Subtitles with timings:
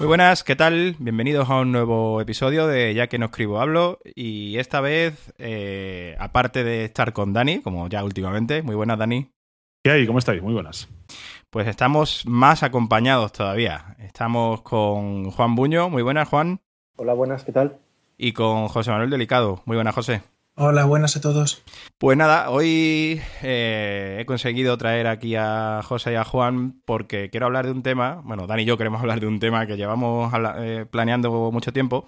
[0.00, 0.96] Muy buenas, ¿qué tal?
[0.98, 6.16] Bienvenidos a un nuevo episodio de Ya que no escribo hablo y esta vez, eh,
[6.18, 9.30] aparte de estar con Dani, como ya últimamente, muy buenas Dani.
[9.84, 10.06] ¿Qué hay?
[10.06, 10.40] ¿Cómo estáis?
[10.40, 10.88] Muy buenas.
[11.50, 13.94] Pues estamos más acompañados todavía.
[13.98, 16.62] Estamos con Juan Buño, muy buenas Juan.
[16.96, 17.76] Hola, buenas, ¿qué tal?
[18.16, 20.22] Y con José Manuel Delicado, muy buenas José.
[20.56, 21.62] Hola, buenas a todos.
[21.96, 27.46] Pues nada, hoy eh, he conseguido traer aquí a José y a Juan porque quiero
[27.46, 30.32] hablar de un tema, bueno, Dani y yo queremos hablar de un tema que llevamos
[30.58, 32.06] eh, planeando mucho tiempo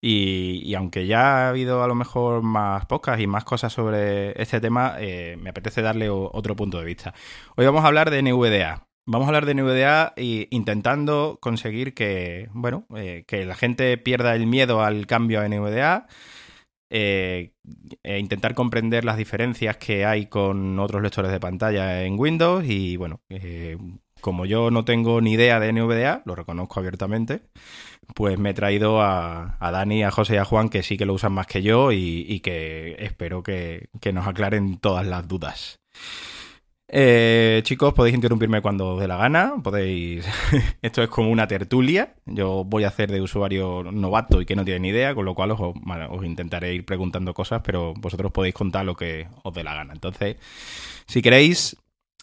[0.00, 4.60] y, aunque ya ha habido a lo mejor más podcasts y más cosas sobre este
[4.60, 7.14] tema, eh, me apetece darle otro punto de vista.
[7.56, 8.86] Hoy vamos a hablar de NVDA.
[9.06, 12.86] Vamos a hablar de NVDA e intentando conseguir que, bueno,
[13.26, 16.06] que la gente pierda el miedo al cambio a NVDA
[16.96, 17.54] eh,
[18.04, 22.96] e intentar comprender las diferencias que hay con otros lectores de pantalla en Windows y
[22.96, 23.76] bueno, eh,
[24.20, 27.42] como yo no tengo ni idea de NVDA, lo reconozco abiertamente,
[28.14, 31.14] pues me he traído a, Dani, a José y a Juan que sí que lo
[31.14, 35.80] usan más que yo y, que espero que nos aclaren todas las dudas.
[36.96, 39.54] Eh, chicos, podéis interrumpirme cuando os dé la gana.
[39.60, 40.24] Podéis.
[40.80, 42.14] Esto es como una tertulia.
[42.24, 45.34] Yo voy a hacer de usuario novato y que no tiene ni idea, con lo
[45.34, 49.74] cual os, intentaré ir preguntando cosas, pero vosotros podéis contar lo que os dé la
[49.74, 49.92] gana.
[49.92, 50.36] Entonces,
[51.08, 51.76] si queréis,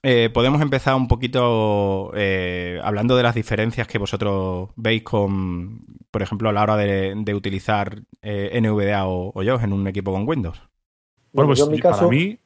[0.04, 6.22] eh, podemos empezar un poquito eh, hablando de las diferencias que vosotros veis con, por
[6.22, 10.62] ejemplo, a la hora de, utilizar NVDA o, o en un equipo con Windows.
[11.34, 12.08] Bueno, pues en mi caso...
[12.08, 12.40] para mí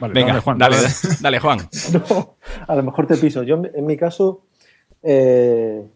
[0.00, 0.58] Venga, dale, Juan.
[1.20, 1.58] Dale, Juan.
[2.66, 3.42] a lo mejor te piso.
[3.42, 4.46] Yo, en mi caso,
[5.02, 5.86] eh,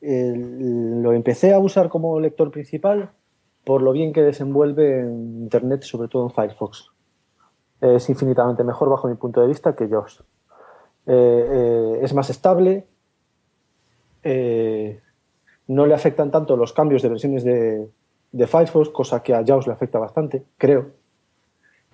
[0.00, 3.10] lo empecé a usar como lector principal
[3.64, 6.92] por lo bien que desenvuelve en Internet, sobre todo en Firefox.
[7.80, 10.24] Es infinitamente mejor bajo mi punto de vista que JAWS.
[11.06, 12.86] Eh, eh, es más estable,
[15.68, 17.88] no le afectan tanto los cambios de versiones de,
[18.32, 20.92] de Firefox, cosa que a JAWS le afecta bastante, creo.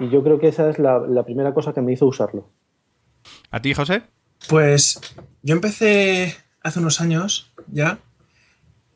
[0.02, 2.50] Y yo creo que esa es la, primera cosa que me hizo usarlo.
[3.52, 4.02] ¿A ti, José?
[4.48, 5.00] Pues
[5.42, 8.00] yo empecé hace unos años ya,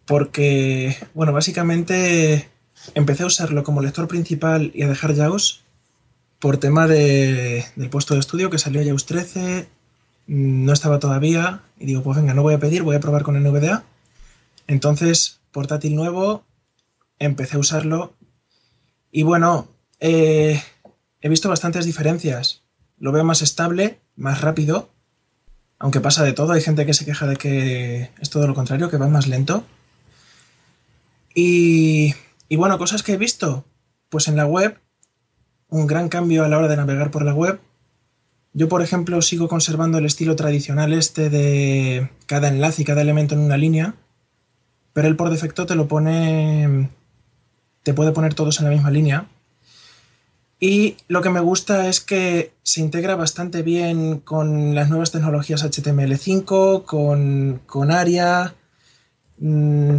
[0.04, 2.48] porque, bueno, básicamente
[2.94, 5.62] empecé a usarlo como lector principal y a dejar JAWS
[6.40, 9.68] por tema de, del puesto de estudio que salió JAWS 13,
[10.26, 13.40] no estaba todavía, y digo, pues venga, no voy a pedir, voy a probar con
[13.40, 13.84] NVDA.
[14.66, 16.42] Entonces, portátil nuevo,
[17.20, 18.14] empecé a usarlo
[19.12, 19.68] y bueno,
[20.00, 20.60] eh,
[21.20, 22.62] he visto bastantes diferencias.
[22.98, 24.90] Lo veo más estable, más rápido,
[25.78, 26.52] aunque pasa de todo.
[26.52, 29.64] Hay gente que se queja de que es todo lo contrario, que va más lento.
[31.34, 32.14] Y,
[32.48, 33.64] y bueno, cosas que he visto.
[34.08, 34.78] Pues en la web,
[35.68, 37.60] un gran cambio a la hora de navegar por la web.
[38.52, 43.34] Yo, por ejemplo, sigo conservando el estilo tradicional este de cada enlace y cada elemento
[43.34, 43.94] en una línea,
[44.94, 46.88] pero él por defecto te lo pone,
[47.82, 49.28] te puede poner todos en la misma línea.
[50.58, 55.64] Y lo que me gusta es que se integra bastante bien con las nuevas tecnologías
[55.64, 58.54] HTML5, con, con ARIA,
[59.38, 59.98] mm,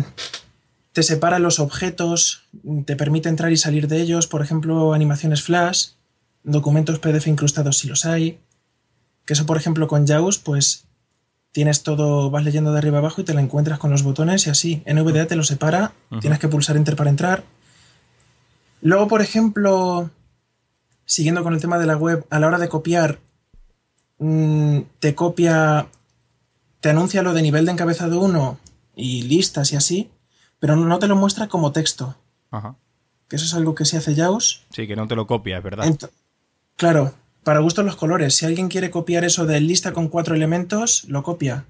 [0.94, 2.48] te separa los objetos,
[2.86, 5.90] te permite entrar y salir de ellos, por ejemplo, animaciones flash,
[6.44, 8.40] documentos PDF incrustados si los hay,
[9.26, 10.86] que eso, por ejemplo, con JAWS, pues
[11.52, 14.50] tienes todo, vas leyendo de arriba abajo y te la encuentras con los botones y
[14.50, 14.84] así.
[14.86, 17.44] NVDA te lo separa, tienes que pulsar Enter para entrar.
[18.82, 20.10] Luego, por ejemplo,
[21.08, 23.20] siguiendo con el tema de la web, a la hora de copiar,
[24.20, 25.88] mm, te copia,
[26.82, 28.60] te anuncia lo de nivel de encabezado 1
[28.96, 30.12] y listas y así,
[30.60, 32.16] pero no te lo muestra como texto.
[32.52, 32.76] Ajá.
[33.30, 34.66] Que eso es algo que se hace JAWS.
[34.70, 35.98] Sí, que no te lo copia, es verdad.
[36.76, 37.14] claro,
[37.44, 38.36] para gusto los colores.
[38.36, 41.66] Si alguien quiere copiar eso de lista con cuatro elementos, lo copia.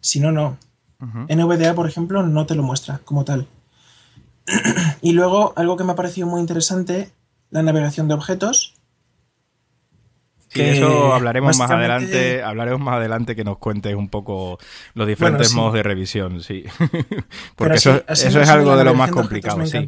[0.00, 0.58] Si no, no.
[0.98, 3.46] NVDA, por ejemplo, no te lo muestra como tal.
[5.02, 7.12] y luego, algo que me ha parecido muy interesante
[7.54, 8.74] la navegación de objetos.
[10.48, 14.58] Sí, eso hablaremos más adelante, hablaremos más adelante que nos cuentes un poco
[14.94, 16.64] los diferentes modos de revisión, sí.
[17.56, 19.86] Porque eso, es algo de lo más complicado, sí.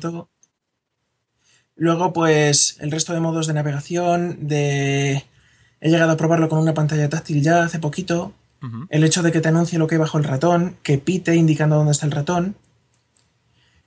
[1.74, 5.24] Luego, pues, el resto de modos de navegación, de...
[5.80, 8.32] He llegado a probarlo con una pantalla táctil ya hace poquito.
[8.88, 11.76] El hecho de que te anuncie lo que hay bajo el ratón, que pite indicando
[11.76, 12.56] dónde está el ratón.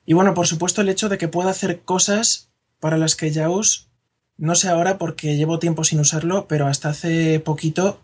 [0.05, 2.49] Y bueno, por supuesto el hecho de que pueda hacer cosas
[2.79, 3.89] para las que JAWS,
[4.37, 7.99] no sé ahora porque llevo tiempo sin usarlo, pero hasta hace poquito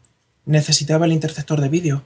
[0.46, 2.04] necesitaba el interceptor de vídeo.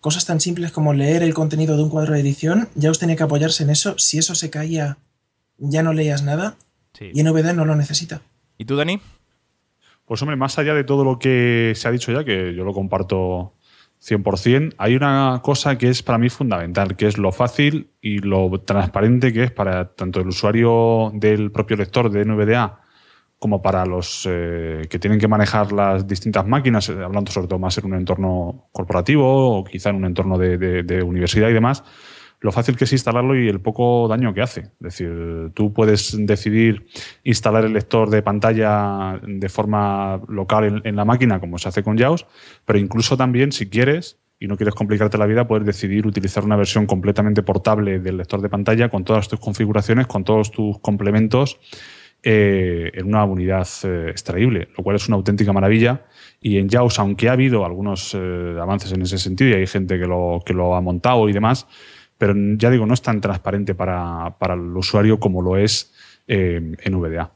[0.00, 3.22] Cosas tan simples como leer el contenido de un cuadro de edición, JAWS tenía que
[3.22, 3.96] apoyarse en eso.
[3.98, 4.98] Si eso se caía,
[5.58, 6.56] ya no leías nada.
[7.00, 8.22] Y en NVDA no lo necesita.
[8.58, 9.00] ¿Y tú, Dani?
[10.04, 12.72] Pues hombre, más allá de todo lo que se ha dicho ya, que yo lo
[12.72, 13.54] comparto
[14.02, 18.50] 100%, hay una cosa que es para mí fundamental, que es lo fácil y lo
[18.60, 22.80] transparente que es para tanto el usuario del propio lector de NVDA
[23.38, 27.58] como para los eh, que tienen que manejar las distintas máquinas, eh, hablando sobre todo
[27.58, 31.82] más en un entorno corporativo o quizá en un entorno de universidad y demás,
[32.42, 34.60] lo fácil que es instalarlo y el poco daño que hace.
[34.60, 36.86] Es decir, tú puedes decidir
[37.22, 41.96] instalar el lector de pantalla de forma local en, la máquina, como se hace con
[41.96, 42.26] JAWS,
[42.64, 46.56] pero incluso también, si quieres, y no quieres complicarte la vida, puedes decidir utilizar una
[46.56, 51.60] versión completamente portable del lector de pantalla con todas tus configuraciones, con todos tus complementos
[52.24, 56.06] eh, en una unidad eh, extraíble, lo cual es una auténtica maravilla.
[56.40, 59.96] Y en JAWS, aunque ha habido algunos eh, avances en ese sentido y hay gente
[59.96, 61.68] que lo, que lo ha montado y demás,
[62.22, 65.92] pero ya digo, no es tan transparente para, el usuario como lo es
[66.28, 67.32] eh, en VDA.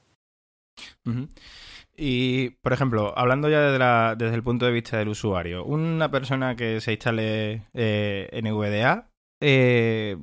[1.97, 6.55] Y, por ejemplo, hablando ya desde, desde, el punto de vista del usuario, una persona
[6.55, 9.11] que se instale eh, en VDA
[9.41, 10.19] eh,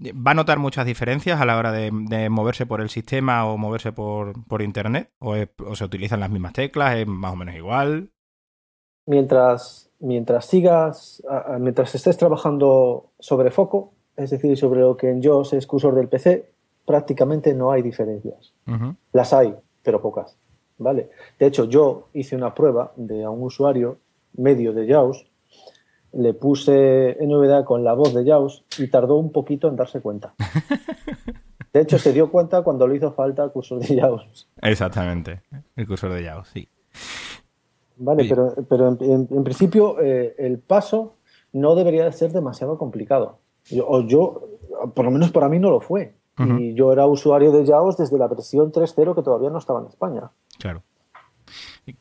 [0.00, 1.92] va a notar muchas diferencias a la hora de,
[2.28, 6.96] moverse por el sistema o moverse por, Internet, o, o, se utilizan las mismas teclas,
[6.96, 8.10] es más o menos igual.
[9.06, 11.22] Mientras mientras sigas,
[11.58, 16.08] mientras estés trabajando sobre foco, es decir, sobre lo que en JAWS es cursor del
[16.08, 16.50] PC,
[16.84, 18.52] prácticamente no hay diferencias.
[19.12, 20.36] Las hay, pero pocas.
[20.82, 21.10] ¿vale?
[21.38, 23.98] De hecho, yo hice una prueba de a un usuario
[24.34, 25.26] medio de JAWS,
[26.14, 30.34] le puse NVDA con la voz de JAWS y tardó un poquito en darse cuenta.
[31.72, 34.46] De hecho, se dio cuenta cuando le hizo falta el cursor de JAWS.
[34.60, 35.40] Exactamente,
[35.74, 36.68] el cursor de JAWS, sí.
[38.04, 41.14] Vale, pero, pero en, principio eh, el paso
[41.52, 43.38] no debería de ser demasiado complicado.
[43.70, 44.48] Yo, o yo,
[44.94, 46.16] por lo menos para mí no lo fue.
[46.58, 49.86] Y yo era usuario de JAWS desde la versión 3.0 que todavía no estaba en
[49.86, 50.30] España.
[50.58, 50.82] Claro.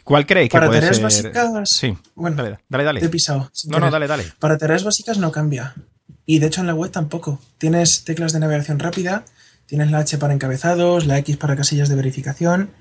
[0.03, 1.03] ¿Cuál creéis que Para puede tareas ser?
[1.03, 1.69] básicas.
[1.69, 1.95] Sí.
[2.15, 2.83] Bueno, dale, dale.
[2.83, 3.00] dale.
[3.01, 3.51] Te he pisado.
[3.68, 4.24] No, no, dale, dale.
[4.39, 5.75] Para tareas básicas no cambia.
[6.25, 7.38] Y de hecho en la web tampoco.
[7.59, 9.25] Tienes teclas de navegación rápida,
[9.68, 12.71] tienes la H para encabezados, la X para casillas de verificación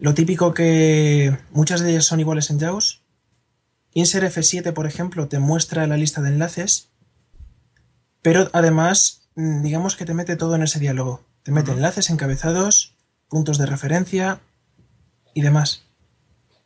[0.00, 3.02] lo típico que muchas de ellas son iguales en JAWS.
[3.92, 6.88] Insert F7, por ejemplo, te muestra la lista de enlaces,
[8.22, 11.22] pero además, mm, digamos que te mete todo en ese diálogo.
[11.42, 12.94] Te mete enlaces encabezados,
[13.28, 14.40] puntos de referencia
[15.34, 15.84] y demás.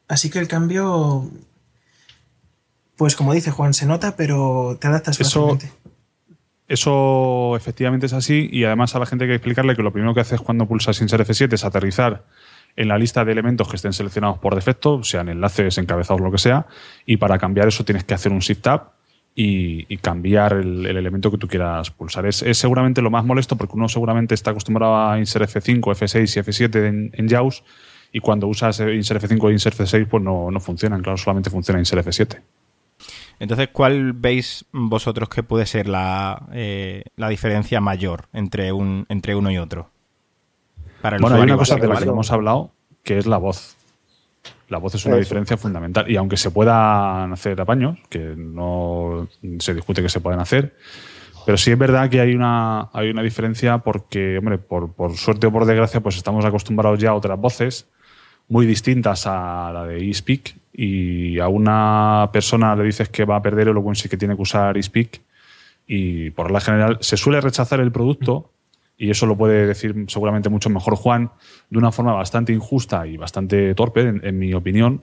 [0.06, 1.28] Así que el cambio,
[2.96, 5.72] pues como dice Juan, se nota, pero te adaptas fácilmente.
[6.69, 10.14] Eso efectivamente es así y además a la gente hay que explicarle que lo primero
[10.14, 12.25] que haces cuando pulsas Insert F7 es aterrizar
[12.76, 16.38] en la lista de elementos que estén seleccionados por defecto, sean enlaces, encabezados, lo que
[16.38, 16.66] sea,
[17.06, 18.92] y para cambiar eso tienes que hacer un Shift Tab
[19.34, 22.26] y, cambiar el, elemento que tú quieras pulsar.
[22.26, 26.40] Es, seguramente lo más molesto porque uno seguramente está acostumbrado a insert F5, F6 y
[26.40, 27.64] F7 en, en JAWS
[28.12, 31.80] y cuando usas insert F5 e insert F6 pues no, no funcionan, claro, solamente funciona
[31.80, 32.40] insert F7.
[33.40, 39.34] Entonces, ¿cuál veis vosotros que puede ser la, eh, la diferencia mayor entre, un, entre
[39.34, 39.90] uno y otro?
[41.20, 42.70] Bueno, hay una cosa de la que hemos hablado,
[43.03, 43.77] que es la voz.
[44.69, 46.11] La voz es una diferencia fundamental.
[46.11, 50.75] Y aunque se puedan hacer apaños, que no se discute que se pueden hacer,
[51.44, 55.46] pero sí es verdad que hay una, hay una diferencia porque, hombre, por, por suerte
[55.46, 57.87] o por desgracia, pues estamos acostumbrados ya a otras voces
[58.49, 63.43] muy distintas a la de eSpeak y a una persona le dices que va a
[63.43, 65.20] perder el sí que tiene que usar eSpeak
[65.87, 68.51] y por la general se suele rechazar el producto
[68.96, 71.31] y eso lo puede decir seguramente mucho mejor Juan,
[71.70, 75.03] de una forma bastante injusta y bastante torpe, en, mi opinión,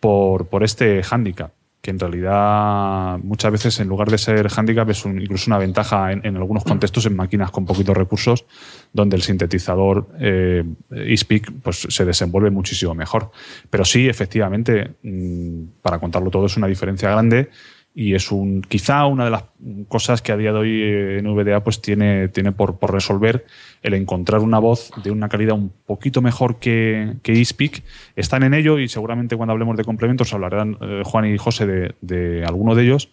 [0.00, 5.04] por, por este hándicap, que en realidad muchas veces en lugar de ser hándicap es
[5.04, 8.46] incluso una ventaja en, algunos contextos en máquinas con poquitos recursos,
[8.92, 13.32] donde el sintetizador eh, eSpeak pues, se desenvuelve muchísimo mejor.
[13.68, 17.50] Pero sí, efectivamente, mm, para contarlo todo es una diferencia grande
[17.94, 19.44] y es un quizá una de las
[19.86, 23.46] cosas que a día de hoy eh, en VDA pues tiene, tiene por, resolver
[23.82, 27.84] el encontrar una voz de una calidad un poquito mejor que, que eSpeak.
[28.16, 31.94] Están en ello y seguramente cuando hablemos de complementos hablarán eh, Juan y José de,
[32.00, 33.10] de, alguno de ellos,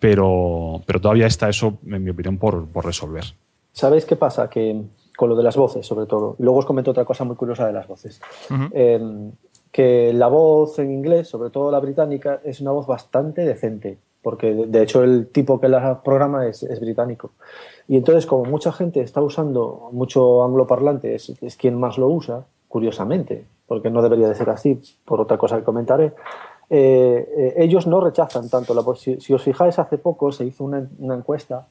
[0.00, 3.24] pero, pero todavía está eso, en mi opinión, por, resolver.
[3.70, 4.50] ¿Sabéis qué pasa?
[4.50, 4.82] Que
[5.16, 6.34] con lo de las voces, sobre todo.
[6.40, 8.20] Luego os comento otra cosa muy curiosa de las voces.
[8.72, 9.30] Em,
[9.70, 14.52] que la voz en inglés, sobre todo la británica, es una voz bastante decente porque
[14.52, 17.30] de hecho el tipo que la programa es, británico.
[17.86, 22.46] Y entonces, como mucha gente está usando, mucho angloparlante es, es quien más lo usa,
[22.66, 26.14] curiosamente, porque no debería de ser así, por otra cosa que comentaré,
[26.70, 29.00] eh, eh, ellos no rechazan tanto la voz.
[29.00, 31.68] Si, os fijáis, hace poco se hizo una, encuesta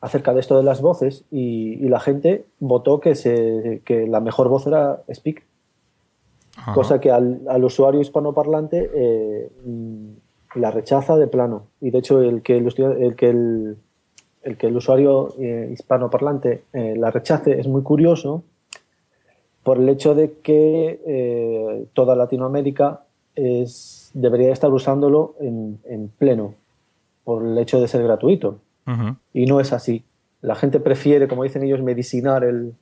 [0.00, 4.48] acerca de esto de las voces y, la gente votó que, se, que la mejor
[4.48, 5.44] voz era Speak.
[6.74, 9.50] Cosa que al, usuario hispanoparlante eh,
[10.54, 11.66] la rechaza de plano.
[11.80, 13.76] Y de hecho, el que el, el que el,
[14.42, 15.34] el, que el usuario
[15.70, 18.44] hispanoparlante la rechace es muy curioso
[19.62, 23.04] por el hecho de que toda Latinoamérica
[23.34, 26.54] es debería estar usándolo en, pleno
[27.24, 28.58] por el hecho de ser gratuito.
[29.32, 30.04] Y no es así.
[30.40, 32.74] La gente prefiere, como dicen ellos, medicinar el,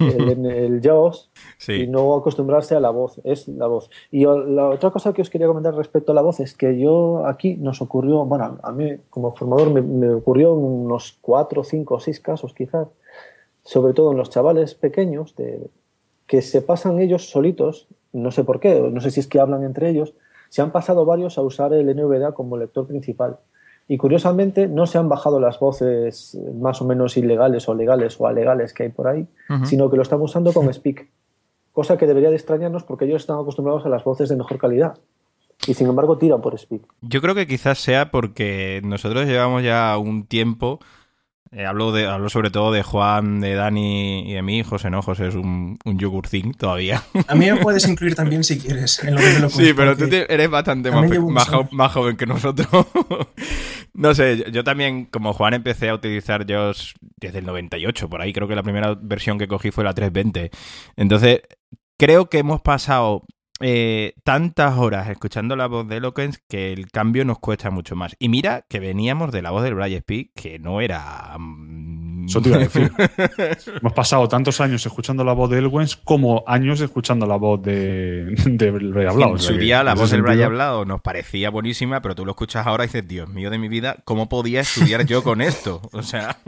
[0.00, 1.30] el, el JAWS
[1.68, 3.20] y no acostumbrarse a la voz.
[3.24, 3.90] Es la voz.
[4.10, 7.26] Y la otra cosa que os quería comentar respecto a la voz es que yo
[7.26, 12.20] aquí nos ocurrió, bueno, a mí como formador me, me ocurrió unos cuatro, cinco, seis
[12.20, 12.88] casos quizás,
[13.62, 15.70] sobre todo en los chavales pequeños, de,
[16.26, 19.64] que se pasan ellos solitos, no sé por qué, no sé si es que hablan
[19.64, 20.14] entre ellos,
[20.48, 23.38] se han pasado varios a usar el NVDA como lector principal.
[23.86, 28.26] Y curiosamente no se han bajado las voces más o menos ilegales o legales o
[28.26, 29.26] alegales que hay por ahí,
[29.64, 31.08] sino que lo están usando con Speak.
[31.72, 34.98] Cosa que debería de extrañarnos porque ellos están acostumbrados a las voces de mejor calidad.
[35.66, 36.82] Y sin embargo tiran por Speak.
[37.02, 40.80] Yo creo que quizás sea porque nosotros llevamos ya un tiempo
[41.52, 44.62] eh, hablo, de, hablo sobre todo de Juan, de Dani y de mí.
[44.62, 47.02] José no, José es un, un yogurcín todavía.
[47.28, 49.02] A mí me puedes incluir también si quieres.
[49.04, 51.08] En lo que sí, pero tú eres bastante más,
[51.70, 52.68] más, joven que nosotros.
[53.94, 56.72] no sé, yo, también, como Juan, empecé a utilizar yo
[57.16, 58.32] desde el 98, por ahí.
[58.32, 60.50] Creo que la primera versión que cogí fue la 320.
[60.96, 61.42] Entonces,
[61.96, 63.24] creo que hemos pasado
[63.60, 68.16] eh, tantas horas escuchando la voz de Eloquence que el cambio nos cuesta mucho más.
[68.18, 71.36] Y mira que veníamos de la voz del Brian Speak, que no era.
[71.38, 72.90] Mm, Eso te iba a decir.
[73.80, 78.34] Hemos pasado tantos años escuchando la voz de Eloquence como años escuchando la voz de,
[78.44, 79.32] de Hablado.
[79.32, 82.66] En su día, la voz del Brian Hablado nos parecía buenísima, pero tú lo escuchas
[82.66, 85.80] ahora y dices, Dios mío de mi vida, ¿cómo podía estudiar yo con esto?
[85.92, 86.38] O sea.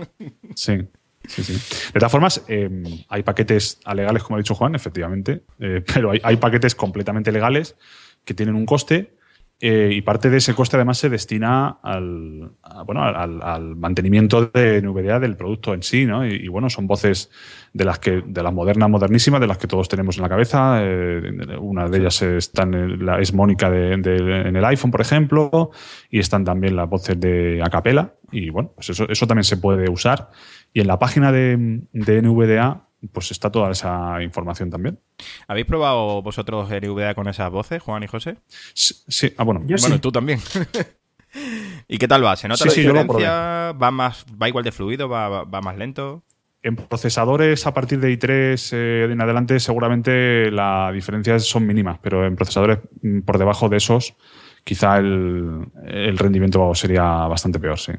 [0.56, 0.88] Sí.
[1.36, 6.36] De todas formas, em, hay paquetes alegales, como ha dicho Juan, efectivamente, eh, pero hay,
[6.36, 7.76] paquetes completamente legales
[8.24, 9.16] que tienen un coste
[9.58, 12.50] eh, y parte de ese coste además se destina al,
[12.84, 16.26] bueno, al, mantenimiento de NVDA del producto en sí, ¿no?
[16.26, 17.30] Y, bueno, son voces
[17.72, 20.80] de las que de las modernas, modernísimas, de las que todos tenemos en la cabeza.
[20.82, 25.70] Eh, una de ellas están es Mónica en el iPhone, por ejemplo,
[26.10, 28.12] y están también las voces de Acapela.
[28.30, 30.28] Y bueno, pues eso, eso también se puede usar.
[30.72, 31.56] Y en la página de,
[31.92, 32.82] NVDA
[33.12, 34.98] pues está toda esa información también.
[35.46, 38.38] ¿Habéis probado vosotros NVDA con esas voces, Juan y José?
[38.74, 39.62] Sí, ah, bueno.
[39.80, 40.40] bueno, tú también.
[41.88, 42.36] ¿Y qué tal va?
[42.36, 43.72] ¿Se nota la diferencia?
[43.72, 45.08] ¿Va, más, ¿Va igual de fluido?
[45.08, 46.24] ¿Va, más lento?
[46.62, 52.26] En procesadores a partir de i3 eh, en adelante seguramente las diferencias son mínimas, pero
[52.26, 54.16] en procesadores mm, por debajo de esos
[54.64, 57.92] quizá el, el rendimiento sería bastante peor, sí.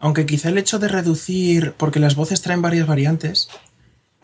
[0.00, 3.48] Aunque quizá el hecho de reducir, porque las voces traen varias variantes.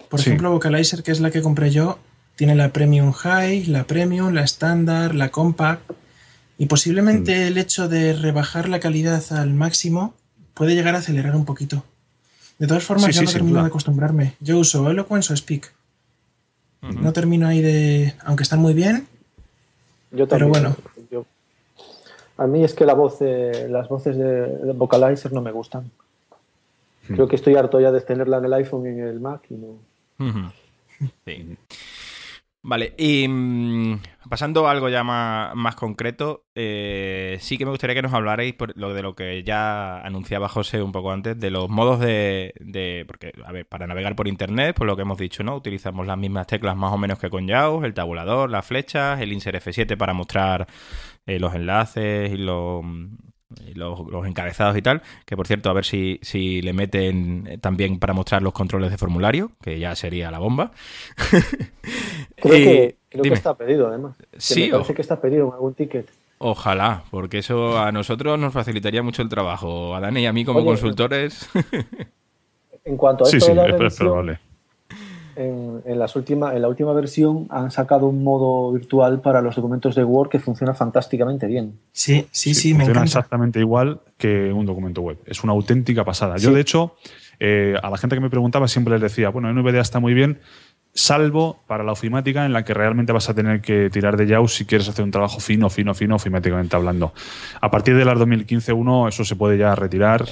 [0.08, 1.98] Por ejemplo, Vocalizer, que es la que compré yo,
[2.34, 5.90] tiene la Premium High, la Premium, la Standard, la Compact.
[6.58, 7.48] Y posiblemente mm.
[7.48, 10.14] el hecho de rebajar la calidad al máximo
[10.54, 11.84] puede llegar a acelerar un poquito.
[12.58, 14.34] De todas formas, yo no termino de acostumbrarme.
[14.40, 15.72] Yo uso Eloquence o Speak.
[16.80, 18.14] No termino ahí de.
[18.24, 19.06] Aunque están muy bien.
[20.10, 20.28] Yo también.
[20.28, 20.76] Pero bueno.
[22.38, 25.90] A mí es que la voz, las voces de, Vocalizer no me gustan.
[27.08, 27.14] Hmm.
[27.14, 29.54] Creo que estoy harto ya de tenerla en el iPhone y en el Mac y
[29.54, 30.52] no.
[31.24, 31.56] Sí.
[32.68, 38.02] Vale, y mm, pasando a algo ya más, concreto, eh, sí que me gustaría que
[38.02, 41.68] nos hablarais por lo de lo que ya anunciaba José un poco antes, de los
[41.68, 45.44] modos de, de, Porque, a ver, para navegar por internet, por lo que hemos dicho,
[45.44, 45.54] ¿no?
[45.54, 49.32] Utilizamos las mismas teclas más o menos que con JAWS, el tabulador, las flechas, el
[49.32, 50.66] insert F7 para mostrar
[51.26, 52.84] eh, los enlaces y los,
[53.74, 57.98] los, encabezados y tal, que por cierto, a ver si, si le meten eh, también
[57.98, 60.72] para mostrar los controles de formulario, que ya sería la bomba.
[62.36, 64.16] creo, que, creo que, está pedido, además.
[64.36, 66.08] sí, me parece que está pedido en algún ticket.
[66.38, 70.44] Ojalá, porque eso a nosotros nos facilitaría mucho el trabajo, a Dani y a mí
[70.44, 71.48] como consultores.
[72.86, 74.38] En cuanto a esto de la revisión,
[75.36, 79.94] en, las última, en la última versión han sacado un modo virtual para los documentos
[79.94, 81.78] de Word que funciona fantásticamente bien.
[81.92, 85.18] Sí, sí, sí, me funciona exactamente igual que un documento web.
[85.26, 86.36] Es una auténtica pasada.
[86.38, 86.94] Yo, de hecho,
[87.38, 90.40] eh, a la gente que me preguntaba siempre les decía, bueno, NVDA está muy bien,
[90.96, 94.54] salvo para la ofimática en la que realmente vas a tener que tirar de JAWS
[94.54, 97.12] si quieres hacer un trabajo fino, fino, fino, ofimáticamente hablando.
[97.60, 100.24] A partir de las 2015-1 eso se puede ya retirar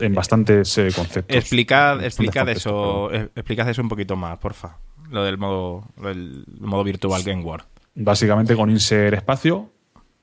[0.00, 1.34] en bastantes eh, conceptos.
[1.34, 4.76] Explicad, explicad eso, explicad eso un poquito más, porfa.
[5.10, 7.64] Lo del modo, el modo virtual Game World.
[7.94, 9.70] Básicamente con insert espacio,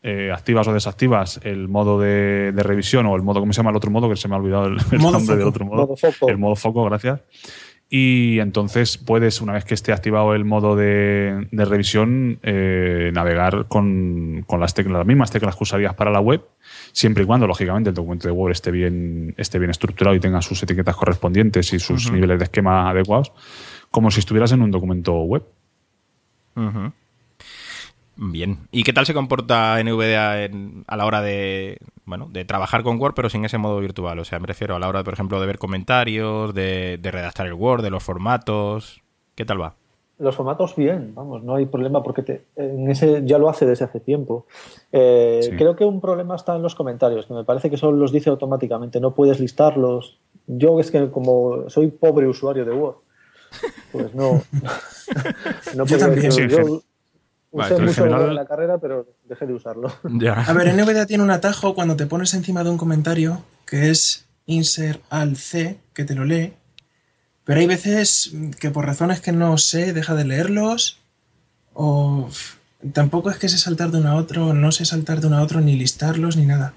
[0.02, 3.76] eh, activas o desactivas el modo de, revisión o el modo, ¿cómo se llama el
[3.76, 4.10] otro modo?
[4.10, 5.96] Que se me ha olvidado el, nombre del otro modo.
[6.28, 7.22] El modo foco, gracias
[7.92, 14.46] y entonces puedes, una vez que esté activado el modo de, revisión, eh, navegar con,
[14.60, 16.44] las, teclas, las mismas teclas que usarías para la web,
[16.92, 20.40] siempre y cuando, lógicamente, el documento de Word esté bien, esté bien estructurado y tenga
[20.44, 23.32] sus etiquetas correspondientes y sus niveles de esquema adecuados,
[23.90, 25.44] como si estuvieras en un documento web.
[28.22, 28.68] Bien.
[28.72, 30.50] ¿Y qué tal se comporta NVDA
[30.88, 34.20] a la hora de, bueno, de trabajar con Word, pero sin ese modo virtual?
[34.20, 37.54] O sea, me refiero a la hora, por ejemplo, de ver comentarios, de, redactar el
[37.54, 39.02] Word, de los formatos.
[39.36, 39.76] ¿Qué tal va?
[40.18, 44.02] Los formatos bien, vamos, no hay problema porque en ese ya lo hace desde hace
[44.02, 44.46] tiempo.
[44.92, 48.12] Eh, creo que un problema está en los comentarios, que me parece que solo los
[48.12, 50.20] dice automáticamente, no puedes listarlos.
[50.46, 52.98] Yo es que como soy pobre usuario de Word,
[53.94, 54.42] pues no,
[55.78, 56.82] no puedo yo,
[57.52, 59.92] Usé mucho en la carrera, pero dejé de usarlo.
[60.36, 64.28] A ver, NVDA tiene un atajo cuando te pones encima de un comentario que es
[64.46, 66.54] insert al C, que te lo lee.
[67.44, 71.00] Pero hay veces que por razones que no sé, deja de leerlos.
[71.74, 72.30] O
[72.94, 75.42] tampoco es que sé saltar de uno a otro, no sé saltar de uno a
[75.42, 76.74] otro, ni listarlos, ni nada.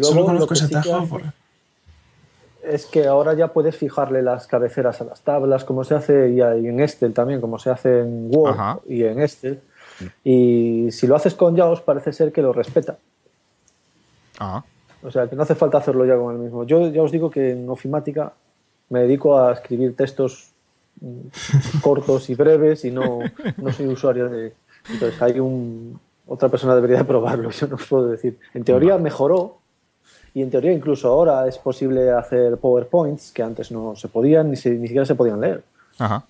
[0.00, 1.06] Solo conozco ese atajo.
[1.06, 1.22] Por
[2.70, 6.40] es que ahora ya puedes fijarle las cabeceras a las tablas, como se hace y
[6.40, 9.60] en Excel también, como se hace en Word y en Excel.
[10.24, 12.96] Y si lo haces con JAWS, parece ser que lo respeta.
[14.38, 14.64] Ah.
[15.02, 16.64] O sea, que no hace falta hacerlo ya con el mismo.
[16.64, 18.32] Yo ya os digo que en Ofimática
[18.88, 20.50] me dedico a escribir textos
[21.00, 23.20] mm, cortos y breves y no,
[23.56, 24.54] no soy usuario de...
[24.90, 25.98] Entonces hay un...
[26.26, 28.38] Otra persona debería probarlo, yo no os puedo decir.
[28.54, 29.59] En teoría mejoró,
[30.34, 34.52] y en teoría incluso ahora es posible hacer PowerPoints que antes no se podían ni,
[34.52, 35.62] ni siquiera se podían leer.
[35.98, 36.24] Ajá.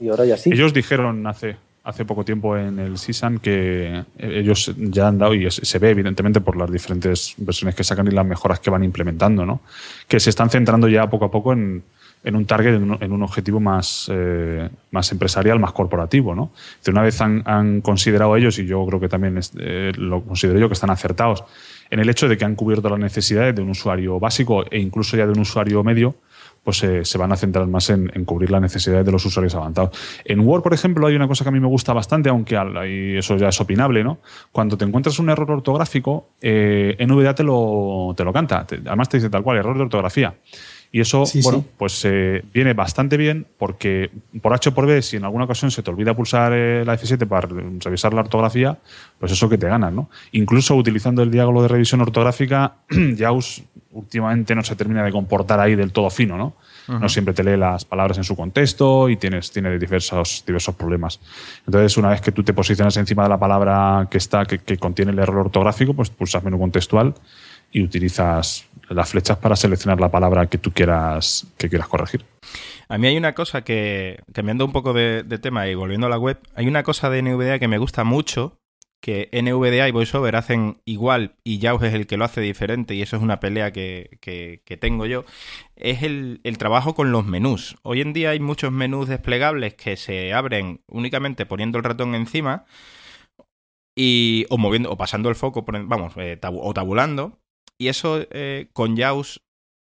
[0.00, 0.50] Y ahora ya sí.
[0.52, 5.50] Ellos dijeron hace, hace poco tiempo en el CISAN que ellos ya han dado, y
[5.50, 9.44] se ve evidentemente por las diferentes versiones que sacan y las mejoras que van implementando,
[9.46, 9.60] ¿no?
[10.08, 11.82] que se están centrando ya poco a poco en,
[12.24, 16.34] en un target, en un, objetivo más, eh, más empresarial, más corporativo.
[16.34, 16.50] ¿no?
[16.88, 20.74] una vez han, considerado ellos, y yo creo que también eh, lo considero yo, que
[20.74, 21.44] están acertados
[21.90, 25.16] en el hecho de que han cubierto las necesidades de un usuario básico e incluso
[25.16, 26.14] ya de un usuario medio,
[26.62, 29.98] pues eh, se van a centrar más en, cubrir las necesidades de los usuarios avanzados.
[30.24, 32.56] En Word, por ejemplo, hay una cosa que a mí me gusta bastante, aunque
[33.18, 34.18] eso ya es opinable, ¿no?
[34.52, 38.66] Cuando te encuentras un error ortográfico, eh, NVDA te lo, te lo canta.
[38.86, 40.34] además te dice tal cual, error de ortografía.
[40.92, 44.10] Y eso, bueno, pues eh, viene bastante bien porque
[44.42, 46.98] por H o por B, si en alguna ocasión se te olvida pulsar eh, la
[46.98, 48.76] F7 para revisar la ortografía,
[49.20, 50.10] pues eso que te ganas, ¿no?
[50.32, 52.74] Incluso utilizando el diálogo de revisión ortográfica,
[53.16, 56.54] JAWS últimamente no se termina de comportar ahí del todo fino, ¿no?
[56.88, 61.20] No siempre te lee las palabras en su contexto y tienes, tiene diversos, diversos problemas.
[61.64, 64.76] Entonces, una vez que tú te posicionas encima de la palabra que está, que, que
[64.76, 67.14] contiene el error ortográfico, pues pulsas menú contextual
[67.70, 72.24] y utilizas las flechas para seleccionar la palabra que tú quieras, que quieras corregir.
[72.88, 76.18] A mí hay una cosa que, cambiando un poco de, tema y volviendo a la
[76.18, 78.58] web, hay una cosa de NVDA que me gusta mucho,
[79.00, 83.00] que NVDA y VoiceOver hacen igual y JAWS es el que lo hace diferente y
[83.00, 85.24] eso es una pelea que, que, tengo yo,
[85.76, 87.76] es el, el, trabajo con los menús.
[87.82, 92.66] Hoy en día hay muchos menús desplegables que se abren únicamente poniendo el ratón encima
[93.94, 97.39] y, o moviendo o pasando el foco, vamos, eh, o tabulando
[97.80, 99.40] y eso eh, con JAWS,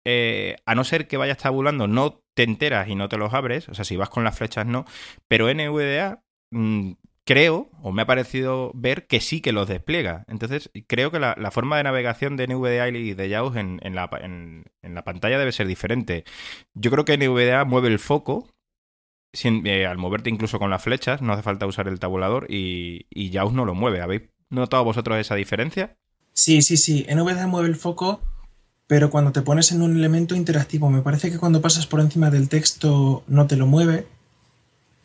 [0.04, 3.68] eh, a no ser que vayas tabulando, no te enteras y no te los abres.
[3.68, 4.84] O sea, si vas con las flechas, no.
[5.28, 6.94] Pero NVDA, mm,
[7.24, 10.24] creo, o me ha parecido ver que sí que los despliega.
[10.26, 14.64] Entonces, creo que la, forma de navegación de NVDA y de JAWS en, la, en,
[14.82, 16.24] la, pantalla debe ser diferente.
[16.74, 18.48] Yo creo que NVDA mueve el foco.
[19.44, 23.30] Eh, al moverte incluso con las flechas, no hace falta usar el tabulador y, y
[23.30, 24.00] JAWS no lo mueve.
[24.00, 25.96] ¿Habéis notado vosotros esa diferencia?
[26.36, 27.06] Sí, sí, sí.
[27.08, 28.20] NVDA mueve el foco,
[28.86, 32.30] pero cuando te pones en un elemento interactivo, me parece que cuando pasas por encima
[32.30, 34.06] del texto no te lo mueve.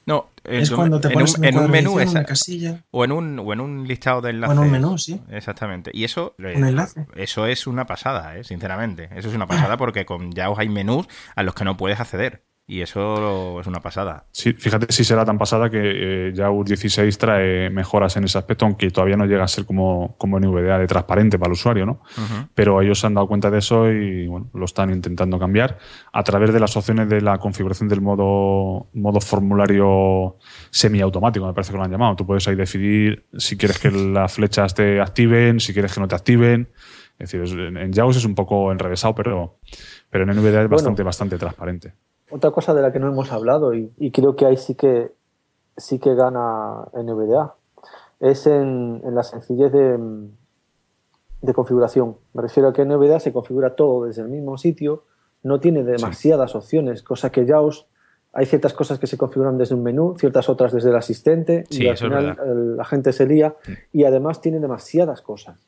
[0.06, 2.84] No, es cuando te pones en, un, menú, en una casilla.
[2.92, 4.58] O en un, o en un listado de enlaces.
[4.58, 5.22] O en un menú, sí.
[5.30, 5.90] Exactamente.
[5.94, 7.06] Y eso, eh, un enlace.
[7.16, 8.44] eso es una pasada, ¿eh?
[8.44, 9.10] sinceramente.
[9.16, 12.44] Eso es una pasada porque con JAWS hay menús a los que no puedes acceder.
[12.72, 14.28] Y eso es una pasada.
[14.32, 18.64] Sí, fíjate si será tan pasada que eh, JAWS 16 trae mejoras en ese aspecto,
[18.64, 22.02] aunque todavía no llega a ser como, como NVDA de transparente para el usuario, ¿no?
[22.56, 25.80] Pero ellos se han dado cuenta de eso y bueno, lo están intentando cambiar
[26.14, 30.38] a través de las opciones de la configuración del modo, modo formulario
[30.70, 32.16] semiautomático, me parece que lo han llamado.
[32.16, 36.08] Tú puedes ahí decidir si quieres que las flechas te activen, si quieres que no
[36.08, 36.70] te activen.
[37.20, 39.60] Es decir, en JAWS es un poco enrevesado, pero,
[40.10, 41.96] pero en NVDA es bastante, bastante transparente.
[42.32, 45.12] Otra cosa de la que no hemos hablado y, creo que ahí sí que
[45.78, 47.56] sí que gana NVDA
[48.20, 52.18] es en, la sencillez de, configuración.
[52.34, 55.06] Me refiero a que NVDA se configura todo desde el mismo sitio,
[55.44, 57.88] no tiene demasiadas opciones, cosa que JAWS
[58.34, 61.88] hay ciertas cosas que se configuran desde un menú, ciertas otras desde el asistente y
[61.88, 63.56] al final la gente se lía
[63.92, 65.60] y además tiene demasiadas cosas.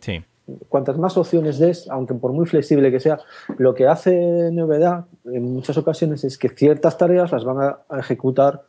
[0.00, 0.24] Sí
[0.68, 3.18] cuantas más opciones des, aunque por muy flexible que sea,
[3.58, 8.64] lo que hace novedad en muchas ocasiones es que ciertas tareas las van a, ejecutar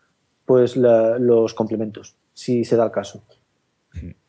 [0.45, 3.23] pues los complementos, si se da el caso.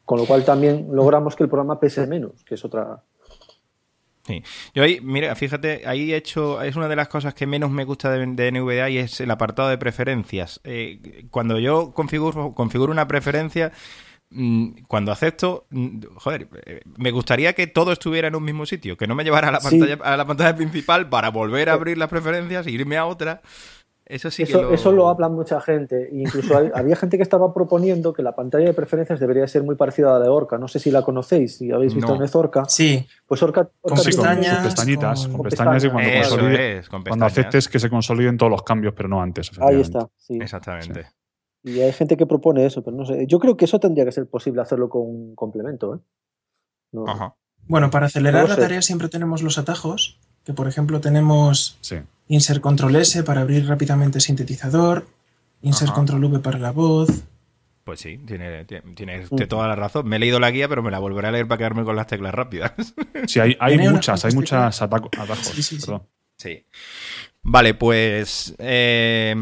[0.04, 3.02] Con lo cual también logramos que el programa pese menos, que es otra,
[4.22, 4.42] Sí.
[4.74, 7.84] Yo ahí, mira, fíjate, ahí he hecho, es una de las cosas que menos me
[7.84, 10.60] gusta de, NVDA y es el apartado de preferencias.
[10.64, 13.72] Eh, cuando yo configuro, configuro una preferencia,
[14.86, 19.08] cuando acepto, mm, joder, eh, me gustaría que todo estuviera en un mismo sitio, que
[19.08, 22.08] no me llevara a la pantalla, a la pantalla principal para volver a abrir las
[22.08, 23.42] preferencias e irme a otra.
[24.06, 24.74] Eso sí eso, que lo...
[24.74, 26.08] eso lo habla mucha gente.
[26.12, 30.10] Incluso había gente que estaba proponiendo que la pantalla de preferencias debería ser muy parecida
[30.10, 30.58] a la de Orca.
[30.58, 32.28] No sé si la conocéis, si habéis visto no.
[32.34, 32.64] Orca.
[32.66, 33.06] Sí.
[33.26, 38.50] Pues Orca, con, pestañas, pestañitas, con, pestañas, y cuando, cuando aceptes que se consoliden todos
[38.50, 39.50] los cambios, pero no antes.
[39.60, 40.38] Ahí está, sí.
[40.40, 41.06] Exactamente.
[41.62, 43.26] Y hay gente que propone eso, pero no sé.
[43.26, 45.94] Yo creo que eso tendría que ser posible hacerlo con un complemento.
[45.94, 45.98] ¿eh?
[47.66, 51.78] Bueno, para acelerar la tarea siempre tenemos los atajos, que por ejemplo tenemos
[52.28, 55.06] insert control S para abrir rápidamente sintetizador,
[55.62, 57.24] insert control V para la voz.
[57.84, 59.48] Pues sí, tiene, tiene, mm.
[59.48, 60.06] toda la razón.
[60.06, 62.06] Me he leído la guía, pero me la volveré a leer para quedarme con las
[62.06, 62.72] teclas rápidas.
[63.26, 65.10] Sí, hay, hay muchas, hay muchas atajos.
[65.44, 65.78] Sí,
[66.36, 66.66] sí,
[67.42, 69.34] Vale, pues eh,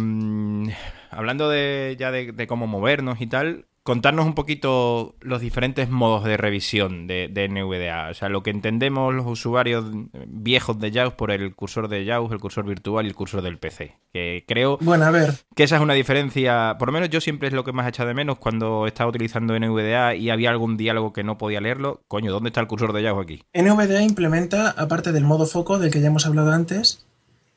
[1.18, 6.36] hablando de, ya de, cómo movernos y tal, contarnos un poquito los diferentes modos de
[6.36, 8.10] revisión de, NVDA.
[8.10, 9.86] O sea, lo que entendemos los usuarios
[10.28, 13.58] viejos de JAWS por el cursor de JAWS, el cursor virtual y el cursor del
[13.58, 13.96] PC.
[14.12, 15.34] Que creo bueno, a ver.
[15.56, 17.88] que esa es una diferencia, por lo menos yo siempre es lo que más he
[17.88, 22.04] echado de menos cuando estaba utilizando NVDA y había algún diálogo que no podía leerlo.
[22.06, 23.42] Coño, ¿dónde está el cursor de JAWS aquí?
[23.54, 27.04] NVDA implementa, aparte del modo foco del que ya hemos hablado antes,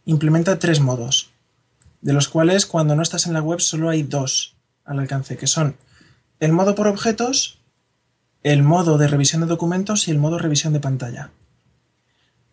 [0.06, 1.32] implementa tres modos
[2.02, 5.48] de los cuales cuando no estás en la web solo hay dos al alcance, que
[5.48, 5.78] son
[6.40, 7.60] el modo por objetos,
[8.44, 11.32] el modo de revisión de documentos y el modo revisión de pantalla.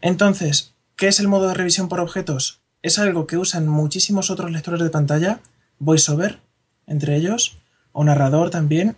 [0.01, 2.61] Entonces, ¿qué es el modo de revisión por objetos?
[2.83, 5.41] Es algo que usan muchísimos otros lectores de pantalla,
[5.79, 6.41] VoiceOver,
[6.87, 7.59] entre ellos,
[7.93, 8.97] o narrador también,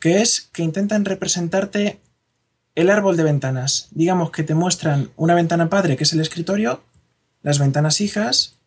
[0.00, 2.00] que es que intentan representarte
[2.74, 3.88] el árbol de ventanas.
[3.92, 6.82] Digamos que te muestran una ventana padre, que es el escritorio,
[7.42, 8.58] las ventanas hijas,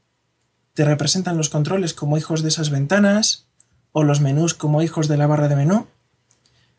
[0.80, 3.48] te representan los controles como hijos de esas ventanas
[3.92, 5.88] o los menús como hijos de la barra de menú.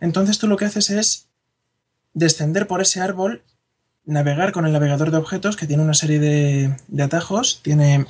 [0.00, 1.28] Entonces tú lo que haces es
[2.14, 3.42] descender por ese árbol,
[4.06, 7.60] navegar con el navegador de objetos que tiene una serie de, atajos.
[7.62, 8.06] Tiene,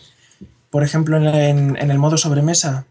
[0.70, 2.87] por ejemplo, en, el modo sobremesa,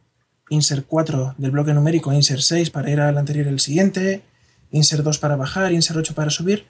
[0.50, 4.24] insert 4 del bloque numérico, insert 6 para ir al anterior y al siguiente,
[4.72, 6.66] insert 2 para bajar, insert 8 para subir.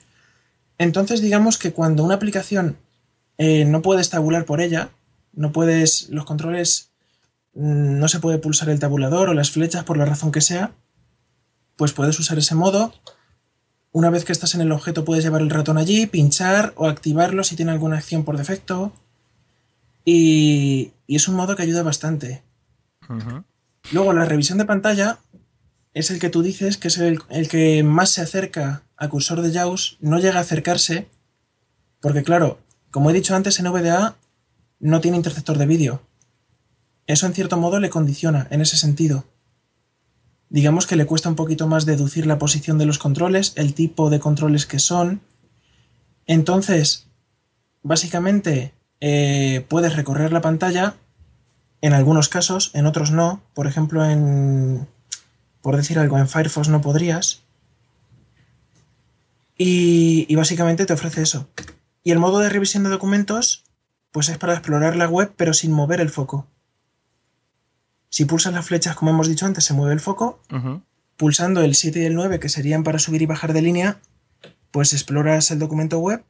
[0.78, 2.76] Entonces digamos que cuando una aplicación
[3.36, 4.90] eh, no puedes tabular por ella,
[5.32, 6.90] no puedes, los controles,
[7.54, 10.72] mm, no se puede pulsar el tabulador o las flechas por la razón que sea,
[11.76, 12.92] pues puedes usar ese modo.
[13.92, 17.42] Una vez que estás en el objeto puedes llevar el ratón allí, pinchar o activarlo
[17.42, 18.92] si tiene alguna acción por defecto.
[20.04, 22.42] Y, es un modo que ayuda bastante.
[23.90, 25.18] Luego la revisión de pantalla
[25.92, 29.42] es el que tú dices que es el, el que más se acerca al cursor
[29.42, 31.08] de JAWS, no llega a acercarse,
[32.00, 34.16] porque claro, como he dicho antes, en VDA
[34.80, 36.02] no tiene interceptor de vídeo.
[37.06, 39.24] Eso en cierto modo le condiciona en ese sentido.
[40.48, 44.10] Digamos que le cuesta un poquito más deducir la posición de los controles, el tipo
[44.10, 45.20] de controles que son.
[46.26, 47.06] Entonces,
[47.82, 50.96] básicamente, eh, puedes recorrer la pantalla,
[51.82, 53.42] en algunos casos, en otros no.
[53.54, 54.88] Por ejemplo, en,
[55.62, 57.42] por decir algo, en Firefox no podrías.
[59.56, 61.48] Y, y básicamente te ofrece eso.
[62.02, 63.64] Y el modo de revisión de documentos
[64.12, 66.46] pues es para explorar la web pero sin mover el foco.
[68.08, 70.40] Si pulsas las flechas, como hemos dicho antes, se mueve el foco.
[71.16, 74.00] Pulsando el 7 y el 9, que serían para subir y bajar de línea,
[74.72, 76.24] pues exploras el documento web,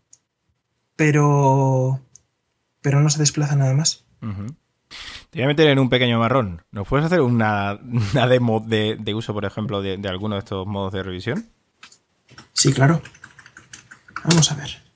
[0.96, 2.00] pero,
[2.82, 4.04] pero no se desplaza nada más.
[5.30, 6.62] Te voy a meter en un pequeño marrón.
[6.70, 7.78] ¿Nos puedes hacer una,
[8.28, 11.46] demo de, uso, por ejemplo, de, de alguno de estos modos de revisión?
[12.52, 13.00] Sí, claro.
[14.24, 14.89] Vamos a ver.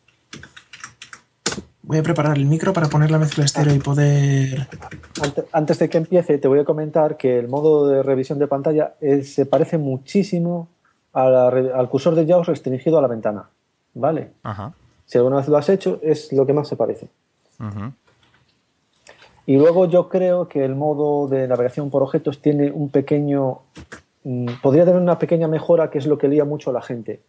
[1.87, 4.69] Voy a preparar el micro para poner la mezcla estéreo y poder...
[5.53, 8.95] Antes de que empiece, te voy a comentar que el modo de revisión de pantalla
[9.23, 10.69] se parece muchísimo
[11.13, 13.51] al cursor de JAWS restringido a la ventana.
[13.93, 14.33] ¿Vale?
[15.05, 17.09] Si alguna vez lo has hecho, es lo que más se parece.
[19.45, 23.59] Y luego yo creo que el modo de navegación por objetos tiene un pequeño...
[24.25, 27.21] Mm, podría tener una pequeña mejora que es lo que lía mucho a la gente.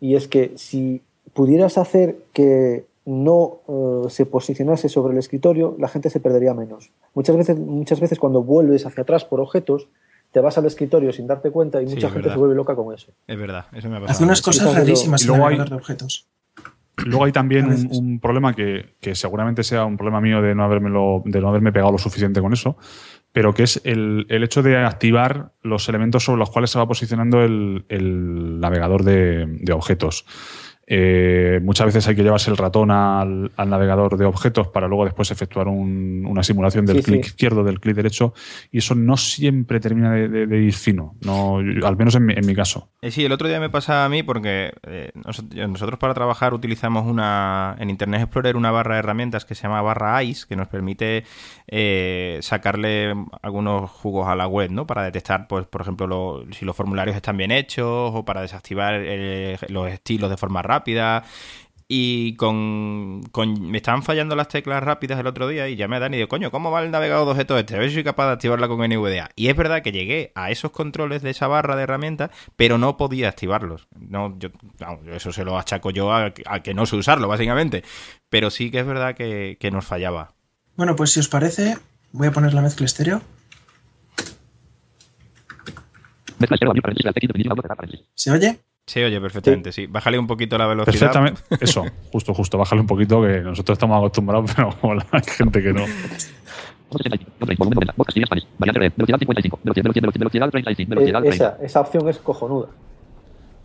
[0.00, 5.88] Y es que si pudieras hacer que no eh, se posicionase sobre el escritorio, la
[5.88, 6.90] gente se perdería menos.
[7.14, 9.88] Muchas veces, muchas veces cuando vuelves hacia atrás por objetos,
[10.32, 13.12] te vas al escritorio sin darte cuenta y mucha gente se vuelve loca con eso.
[13.26, 14.12] Es verdad, eso me ha pasado.
[14.12, 16.28] Hace unas cosas rarísimas en el hay, de objetos.
[16.96, 20.68] Luego hay también un, problema que, seguramente sea un problema mío de no,
[21.24, 22.76] de no haberme pegado lo suficiente con eso,
[23.32, 27.42] pero que es el, hecho de activar los elementos sobre los cuales se va posicionando
[27.42, 30.24] el, navegador de objetos.
[30.86, 35.30] Eh, muchas veces hay que llevarse el ratón al, navegador de objetos para luego después
[35.30, 38.34] efectuar una simulación del clic izquierdo, del clic derecho,
[38.70, 42.90] y eso no siempre termina de, ir fino, no, al menos en mi, caso.
[43.00, 47.06] Eh, sí, el otro día me pasa a mí porque eh, nosotros para trabajar utilizamos
[47.06, 50.68] una en Internet Explorer una barra de herramientas que se llama barra ICE, que nos
[50.68, 51.24] permite
[52.40, 54.86] sacarle algunos jugos a la web, ¿no?
[54.86, 59.00] Para detectar, pues, por ejemplo, si los formularios están bien hechos o para desactivar
[59.68, 61.24] los estilos de forma rápida rápida.
[61.86, 63.20] Y con,
[63.60, 66.28] Me estaban fallando las teclas rápidas el otro día y ya me dan y digo,
[66.28, 67.76] coño, ¿cómo va el navegador de objetos este?
[67.76, 69.28] A ver si soy capaz de activarla con NVDA.
[69.36, 72.96] Y es verdad que llegué a esos controles de esa barra de herramientas, pero no
[72.96, 73.86] podía activarlos.
[73.96, 74.48] No, yo,
[75.12, 77.84] eso se lo achaco yo a, que no sé usarlo, básicamente.
[78.30, 80.34] Pero sí que es verdad que, que nos fallaba.
[80.76, 81.76] Bueno, pues si os parece,
[82.12, 83.20] voy a poner la mezcla estéreo.
[88.14, 88.58] ¿Se oye?
[88.86, 89.86] Sí, oye, perfectamente, sí.
[89.86, 90.98] Bájale un poquito la velocidad.
[90.98, 91.42] Perfectamente.
[91.60, 92.58] Eso, justo, justo.
[92.58, 95.84] Bájale un poquito, que nosotros estamos acostumbrados, pero hay gente que no.
[101.24, 102.68] Esa, esa opción es cojonuda.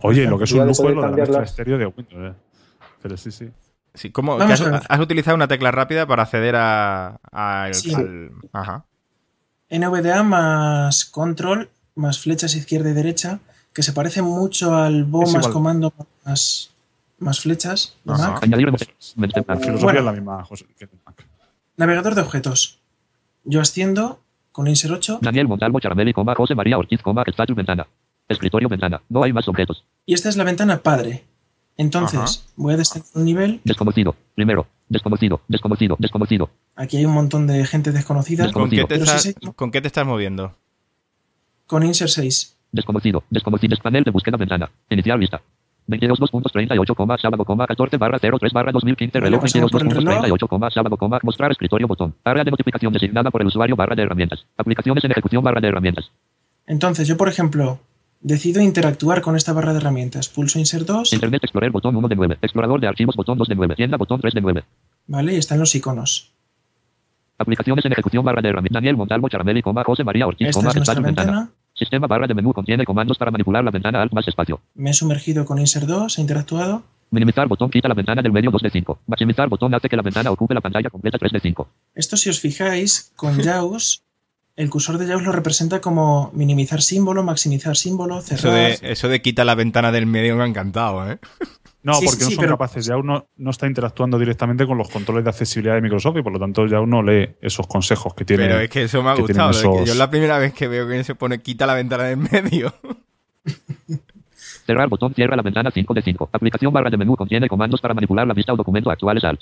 [0.01, 2.31] Oye, lo que es un lujo es lo de la mezcla estéreo de Windows.
[2.31, 2.33] Eh.
[3.01, 3.49] Pero sí, sí.
[3.93, 4.39] Sí, ¿cómo?
[4.39, 7.93] Has, has, utilizado una tecla rápida para acceder a, a sí.
[7.93, 8.85] al, Ajá.
[9.69, 13.39] NVDA más control más flechas izquierda y derecha
[13.73, 15.93] que se parece mucho al Bo más comando
[16.25, 16.71] más,
[17.19, 19.61] más flechas de Mac.
[19.61, 20.47] filosofía la misma,
[21.77, 22.79] Navegador de objetos.
[23.45, 24.19] Yo asciendo
[24.51, 25.19] con Insert 8.
[25.21, 27.87] Daniel Montalvo Charamelli, José María Ortiz, estatus ventana.
[28.27, 29.01] Escritorio ventana.
[29.09, 29.85] No hay más objetos.
[30.05, 31.23] Y esta es la ventana padre.
[31.77, 33.61] Entonces, voy a descender un nivel.
[33.63, 34.13] Desconocido.
[34.35, 34.67] Primero.
[34.89, 35.41] Desconocido.
[35.47, 35.95] Desconocido.
[35.97, 36.49] Desconocido.
[36.75, 38.51] Aquí hay un montón de gente desconocida.
[38.51, 40.53] ¿Con qué, te ¿Con qué te estás moviendo?
[41.65, 42.57] Con Insert 6.
[42.71, 43.23] Desconocido.
[43.29, 43.75] Desconocido.
[43.81, 44.69] Panel de búsqueda ventana.
[44.89, 45.41] Iniciar lista.
[45.89, 52.13] 22.38, sábado, 14 barra 03 barra 2015, reloj 22.38, sábado, mostrar escritorio, botón.
[52.23, 54.45] Área de notificación designada por el usuario, barra de herramientas.
[54.55, 56.11] Aplicaciones en ejecución, barra de herramientas.
[56.67, 57.79] Entonces, yo, por ejemplo,
[58.21, 60.29] decido interactuar con esta barra de herramientas.
[60.29, 61.13] Pulso Insert 2.
[61.13, 62.37] Internet Explorer, botón 1 de 9.
[62.41, 63.75] Explorador de archivos, botón 2 de 9.
[63.75, 64.63] Tienda, botón 3 de 9.
[65.07, 66.31] Vale, y están los iconos.
[67.39, 68.75] Aplicaciones en ejecución, barra de herramientas.
[68.75, 71.49] Daniel Montalvo, Charamelli, José María Ortiz, Esta es ventana.
[71.79, 74.59] Sistema barra de menú contiene comandos para manipular la ventana alt más espacio.
[74.75, 76.83] Me he sumergido con Insert 2, he interactuado.
[77.09, 78.99] Minimizar botón quita la ventana del medio 2 de 5.
[79.07, 81.69] Maximizar botón hace que la ventana ocupe la pantalla completa 3 de 5.
[81.95, 84.03] Esto si os fijáis, con JAWS,
[84.57, 88.71] el cursor de JAWS lo representa como minimizar símbolo, maximizar símbolo, cerrar.
[88.71, 91.17] Eso de, eso de quita la ventana del medio me ha encantado, ¿eh?
[91.81, 92.85] No, porque no son capaces.
[92.85, 96.33] Ya uno no está interactuando directamente con los controles de accesibilidad de Microsoft y por
[96.33, 98.47] lo tanto ya uno lee esos consejos que tiene.
[98.47, 99.85] Pero es que eso me ha gustado.
[99.85, 102.73] yo es la primera vez que veo que se pone quita la ventana del medio.
[104.65, 106.29] Cerrar botón cierra la ventana 5 de 5.
[106.31, 109.41] Aplicación barra de menú contiene comandos para manipular la vista o documento actuales alt.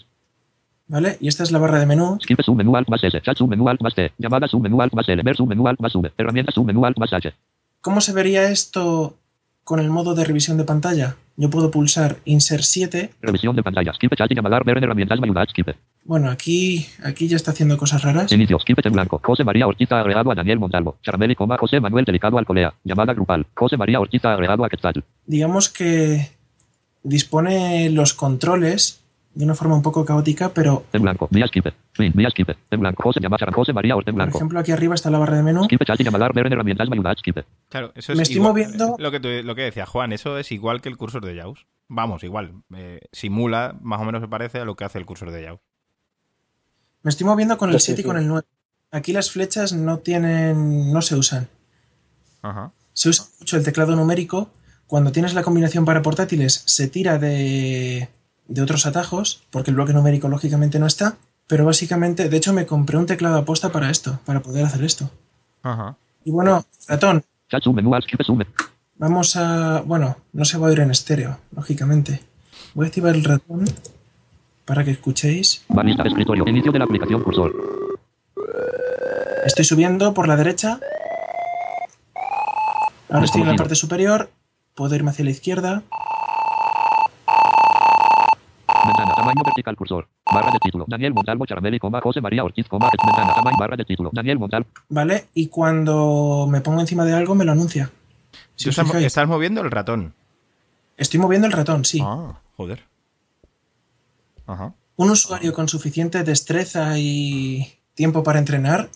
[0.88, 1.18] ¿Vale?
[1.20, 2.18] Y esta es la barra de menú.
[2.22, 3.20] Skip sub menú alt más S.
[3.22, 4.14] Chat sub menú alt más T.
[4.18, 5.22] Llamada sub menú alt más L.
[5.22, 6.14] Ver sub menú alt más V.
[6.18, 7.34] Herramientas sub menú alt más H.
[7.82, 9.18] ¿Cómo se vería esto
[9.66, 11.18] con el modo de revisión de pantalla?
[11.40, 13.12] Yo puedo pulsar Insert 7.
[13.22, 13.94] Revisión de pantalla.
[13.94, 15.20] Skip chat y llamar ver en herramientas.
[15.52, 15.68] Skip.
[16.04, 18.32] Bueno, aquí, aquí ya está haciendo cosas raras.
[18.32, 18.58] Inicio.
[18.60, 19.22] Skip en blanco.
[19.24, 20.98] José María Ortiz agregado a Daniel Montalvo.
[21.04, 22.74] Charameli, coma, José Manuel Delicado Alcolea.
[22.84, 23.46] Llamada grupal.
[23.54, 25.04] José María Ortiz agregado a Quetzal.
[25.28, 26.28] Digamos que
[27.04, 29.04] dispone los controles
[29.38, 30.86] de una forma un poco caótica, pero...
[30.94, 31.68] En blanco, Mía Skip,
[32.00, 34.32] en blanco, José llama José María Orte en blanco.
[34.32, 35.64] Por ejemplo, aquí arriba está la barra de menú.
[35.66, 37.38] Skip, chat y llamar, ver en herramientas, mayuda, Skip.
[37.70, 38.96] Claro, eso es Me estoy moviendo...
[38.98, 41.68] Lo que, tú, lo que decía Juan, eso es igual que el cursor de JAWS.
[41.88, 42.64] Vamos, igual.
[42.76, 45.60] Eh, simula, más o menos se parece a lo que hace el cursor de JAWS.
[47.04, 48.48] Me estoy moviendo con el 7 y con el 9.
[48.90, 50.92] aquí las flechas no tienen.
[50.92, 51.48] no se usan.
[52.42, 52.72] Ajá.
[52.94, 54.50] Se usa mucho el teclado numérico.
[54.88, 58.10] Cuando tienes la combinación para portátiles, se tira de,
[58.48, 61.18] de otros atajos, porque el bloque numérico lógicamente no está.
[61.48, 65.10] Pero básicamente, de hecho, me compré un teclado aposta para esto, para poder hacer esto.
[65.64, 65.96] Ajá.
[66.26, 67.24] Y bueno, ratón,
[68.98, 69.82] vamos a.
[69.86, 72.22] Bueno, no se va a oír en estéreo, lógicamente.
[72.74, 73.66] Voy a activar el ratón
[74.66, 75.64] para que escuchéis.
[75.70, 76.44] Barlista, escritorio.
[76.48, 77.54] Inicio de la aplicación cursor.
[79.46, 80.80] Estoy subiendo por la derecha.
[83.10, 84.30] Ahora estoy en la parte superior.
[84.76, 85.84] Puedo irme hacia la izquierda.
[88.88, 90.08] Ventana, tamaño vertical cursor.
[90.26, 90.86] Barra de título.
[90.88, 94.10] Daniel Montalvo Charmelli, coma, José María Ortiz, coma, ventana, tamaño, barra de título.
[94.14, 94.68] Daniel Montalvo.
[94.90, 95.28] ¿Vale?
[95.34, 97.92] Y cuando me pongo encima de algo me lo anuncia.
[98.56, 100.14] Si Tú os estás, estás moviendo el ratón.
[100.98, 102.02] estoy moviendo el ratón, sí.
[102.04, 102.84] Ah, joder.
[104.46, 104.74] Ajá.
[104.96, 108.90] Un usuario con suficiente destreza y tiempo para entrenar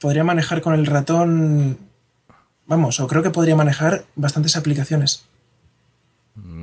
[0.00, 1.78] podría manejar con el ratón.
[2.66, 5.26] Vamos, o creo que podría manejar bastantes aplicaciones.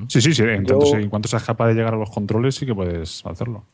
[0.08, 0.44] Sí, sí, sí.
[0.44, 3.66] En, Yo- en cuanto seas capaz de llegar a los controles, sí que puedes hacerlo.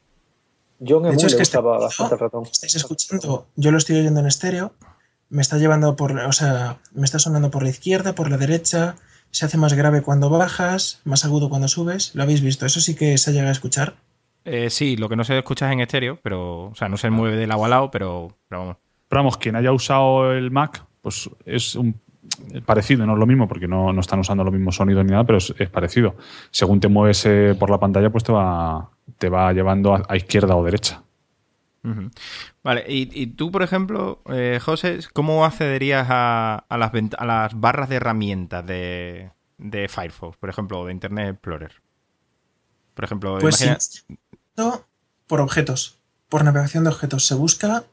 [0.80, 2.44] Yo en emule hecho, es que este usaba sonido bastante el ratón.
[2.52, 4.74] estáis escuchando, yo lo estoy oyendo en estéreo,
[5.30, 8.96] me está llevando por, o sea, me está sonando por la izquierda, por la derecha,
[9.30, 12.96] se hace más grave cuando bajas, más agudo cuando subes, lo habéis visto, eso sí
[12.96, 13.96] que se llega a escuchar.
[14.44, 16.70] Eh, sí, lo que no se escucha es en estéreo, pero.
[16.72, 18.78] O sea, no se mueve de lado a lado, pero, pero vamos.
[19.08, 22.02] Pero vamos, quien haya usado el Mac, pues es un
[22.66, 25.24] parecido, no es lo mismo, porque no, no están usando los mismos sonidos ni nada,
[25.24, 26.16] pero es, es parecido.
[26.52, 30.16] Según te mueves eh, por la pantalla, pues te va, te va llevando a, a
[30.18, 31.04] izquierda o derecha.
[32.64, 37.60] Vale, y, y tú, por ejemplo, eh, José, ¿cómo accederías a, a las, a las
[37.60, 41.72] barras de herramientas de, de Firefox, por ejemplo, o de Internet Explorer?
[42.94, 44.04] Por ejemplo, Pues imagina- sí,
[45.26, 45.98] por objetos,
[46.30, 47.86] por navegación de objetos, se busca,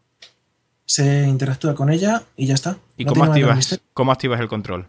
[0.89, 2.79] se interactúa con ella y ya está.
[2.97, 4.89] ¿y No cómo activas, cómo activas el control?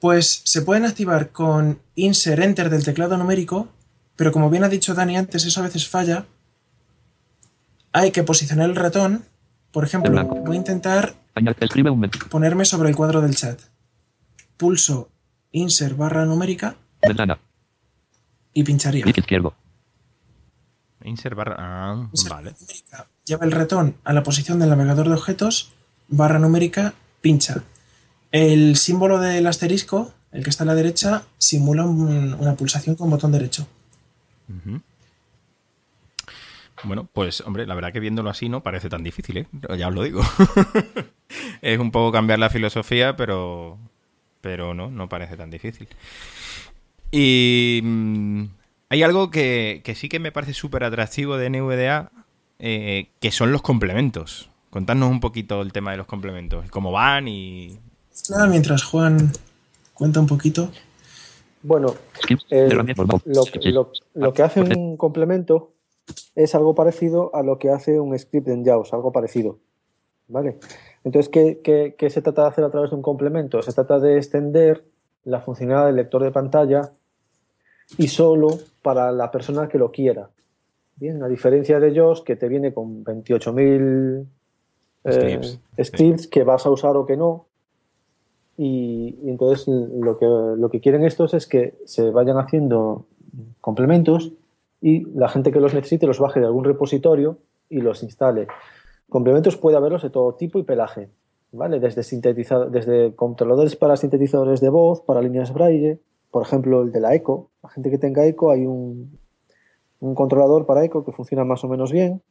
[0.00, 3.68] Pues se pueden activar con insert enter del teclado numérico,
[4.16, 6.26] pero como bien ha dicho Dani antes, eso a veces falla.
[7.92, 9.24] Hay que posicionar el ratón.
[9.72, 10.12] Por ejemplo,
[10.44, 11.14] voy a intentar
[12.30, 13.58] ponerme sobre el cuadro del chat.
[14.58, 15.10] Pulso
[15.52, 17.38] insert barra numérica ventana.
[18.52, 19.04] y pincharía.
[19.04, 19.54] Clic izquierdo.
[21.02, 21.56] Insert barra.
[21.58, 22.54] Ah, Insert vale.
[22.60, 25.72] numérica Lleva el ratón a la posición del navegador de objetos,
[26.08, 27.62] barra numérica, pincha.
[28.32, 33.08] El símbolo del asterisco, el que está a la derecha, simula un- una pulsación con
[33.10, 33.66] botón derecho.
[36.82, 39.46] Bueno, pues hombre, la verdad que viéndolo así no parece tan difícil, ¿eh?
[39.78, 40.20] Ya os lo digo.
[41.62, 43.78] es un poco cambiar la filosofía, pero
[44.42, 45.88] pero no, no parece tan difícil.
[47.10, 48.44] Y mm,
[48.90, 52.10] hay algo que, que sí que me parece súper atractivo de NVDA,
[52.58, 54.48] eh, que son los complementos.
[54.70, 57.78] Contadnos un poquito el tema de los complementos, cómo van y...
[58.30, 59.32] Nada, mientras Juan
[59.92, 60.70] cuenta un poquito.
[61.62, 61.94] Bueno.
[62.50, 62.84] Eh, lo,
[63.44, 63.70] Sí.
[63.72, 65.72] lo- lo que hace un complemento
[66.34, 69.58] es algo parecido a lo que hace un script en JAWS, algo parecido.
[70.28, 70.58] ¿Vale?
[71.04, 73.62] Entonces, ¿qué, qué- qué se trata de hacer a través de un complemento?
[73.62, 74.84] Se trata de extender
[75.24, 76.92] la funcionalidad del lector de pantalla
[77.98, 80.30] y solo para la persona que lo quiera.
[80.96, 84.24] Bien, a diferencia de JAWS, que te viene con 28.000
[85.04, 85.20] eh,
[85.82, 87.46] Scripts, que vas a usar o que no.
[88.56, 93.06] Y, y entonces lo que, lo que quieren estos es que se vayan haciendo
[93.60, 94.32] complementos
[94.80, 98.46] y la gente que los necesite los baje de algún repositorio y los instale.
[99.08, 101.08] Complementos puede haberlos de todo tipo y pelaje,
[101.50, 101.80] ¿vale?
[101.80, 105.98] Desde, sintetizado- desde controladores para sintetizadores de voz, para líneas braille,
[106.30, 107.48] por ejemplo, el de la Echo.
[107.62, 109.18] La gente que tenga Echo, hay un,
[110.04, 112.22] un controlador para Echo que funciona más o menos bien.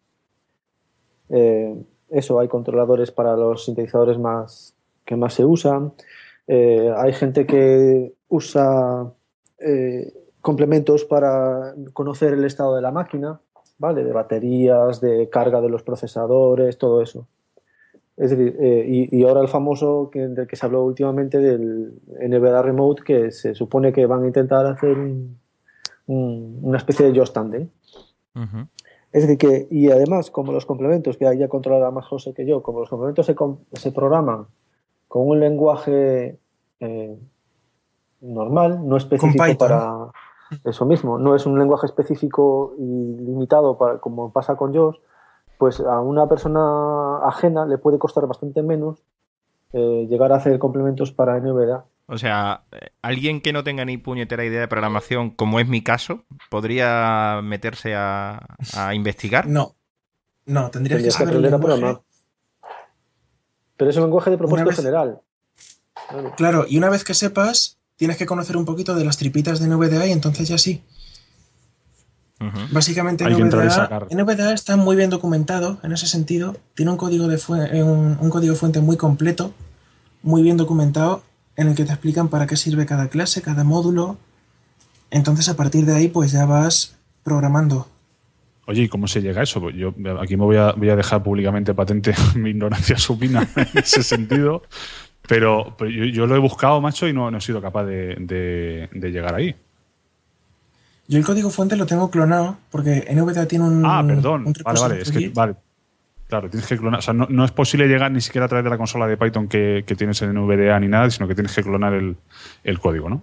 [1.29, 1.75] Eh,
[2.09, 5.93] eso, hay controladores para los sintetizadores más, que más se usan.
[6.47, 9.11] Eh, hay gente que usa
[9.59, 13.39] eh, complementos para conocer el estado de la máquina,
[13.79, 14.03] ¿vale?
[14.03, 17.27] De baterías, de carga de los procesadores, todo eso.
[18.15, 18.55] Es decir,
[18.87, 23.31] y, y ahora el famoso que, del que se habló últimamente del NVDA Remote, que
[23.31, 25.39] se supone que van a intentar hacer un-
[26.07, 27.69] un- una especie de Just Tandem.
[28.35, 28.67] Ujú.
[29.11, 32.45] Es decir, que, y además, como los complementos, que ahí ya controlará más José que
[32.47, 33.35] yo, como los complementos se,
[33.73, 34.47] se programan
[35.07, 36.39] con un lenguaje
[36.79, 37.17] eh,
[38.21, 40.11] normal, no específico para
[40.63, 42.83] eso mismo, no es un lenguaje específico y
[43.17, 44.99] limitado para, como pasa con JAWS,
[45.57, 49.03] pues a una persona ajena le puede costar bastante menos
[49.73, 51.85] eh, llegar a hacer complementos para NVDA.
[52.05, 52.65] O sea,
[53.01, 57.95] alguien que no tenga ni puñetera idea de programación, como es mi caso, podría meterse
[57.95, 58.45] a,
[58.75, 59.47] a investigar.
[59.47, 59.75] No.
[60.45, 61.99] No, tendrías, que saber el lenguaje.
[63.77, 65.21] Pero es un lenguaje de propósito general.
[66.35, 66.65] Claro.
[66.67, 70.07] y una vez que sepas, tienes que conocer un poquito de las tripitas de NVDA
[70.07, 70.83] y entonces ya sí.
[72.71, 76.57] Básicamente NVDA, está muy bien documentado en ese sentido.
[76.75, 77.37] Tiene un código, de
[77.71, 79.53] eh, un, código fuente muy completo,
[80.23, 81.23] muy bien documentado,
[81.55, 84.17] en el que te explican para qué sirve cada clase, cada módulo.
[85.11, 87.87] Entonces a partir de ahí pues ya vas programando.
[88.65, 89.69] Oye, ¿y cómo se llega a eso?
[89.71, 94.63] Yo aquí me voy a, dejar públicamente patente mi ignorancia supina en ese sentido,
[95.27, 99.55] pero, yo, lo he buscado, macho, y no, he sido capaz de llegar ahí.
[101.07, 103.85] Yo el código fuente lo tengo clonado porque NVDA tiene un.
[103.85, 104.53] Ah, perdón.
[104.63, 105.01] vale, vale.
[105.01, 105.55] Es que, vale.
[106.33, 106.97] Claro, tienes que clonar.
[106.97, 109.47] O sea, no, es posible llegar ni siquiera a través de la consola de Python
[109.47, 113.21] que, tienes en NVDA ni nada, sino que tienes que clonar el, código, ¿no?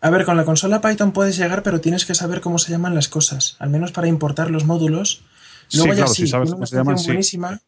[0.00, 2.96] A ver, con la consola Python puedes llegar, pero tienes que saber cómo se llaman
[2.96, 5.22] las cosas, al menos para importar los módulos.
[5.72, 7.60] Luego sí, ya claro, sí, si sabes cómo se llaman, buenísima,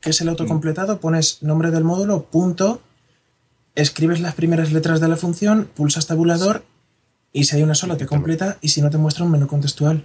[0.00, 2.82] que es el autocompletado, pones nombre del módulo, punto,
[3.74, 6.62] escribes las primeras letras de la función, pulsas tabulador
[7.32, 10.04] y si hay una sola te completa y si no te muestra un menú contextual.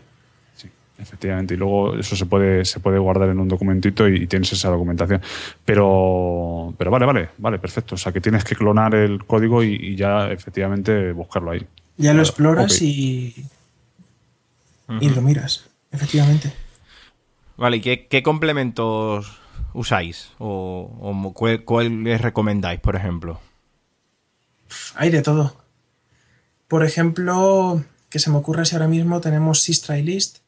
[1.01, 1.55] Efectivamente.
[1.55, 5.21] Y luego eso se puede, se puede guardar en un documentito y, tienes esa documentación.
[5.65, 7.95] Pero, pero vale, vale, vale, perfecto.
[7.95, 11.65] O sea que tienes que clonar el código y, ya efectivamente buscarlo ahí.
[11.97, 13.45] Ya lo exploras y,
[14.99, 16.53] y lo miras, efectivamente.
[17.57, 19.39] Vale, ¿y qué, complementos
[19.73, 20.31] usáis?
[20.39, 21.33] ¿O, o
[21.65, 23.39] cuál les recomendáis, por ejemplo?
[24.95, 25.55] Hay de todo.
[26.67, 30.40] Por ejemplo, que se me ocurre si ahora mismo tenemos SysTryList,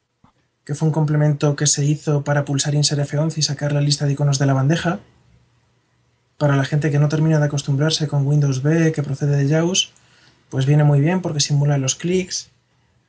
[0.65, 4.05] que fue un complemento que se hizo para pulsar Insert F11 y sacar la lista
[4.05, 4.99] de iconos de la bandeja.
[6.37, 9.91] Para la gente que no termina de acostumbrarse con Windows B, que procede de JAWS,
[10.49, 12.49] pues viene muy bien porque simula los clics.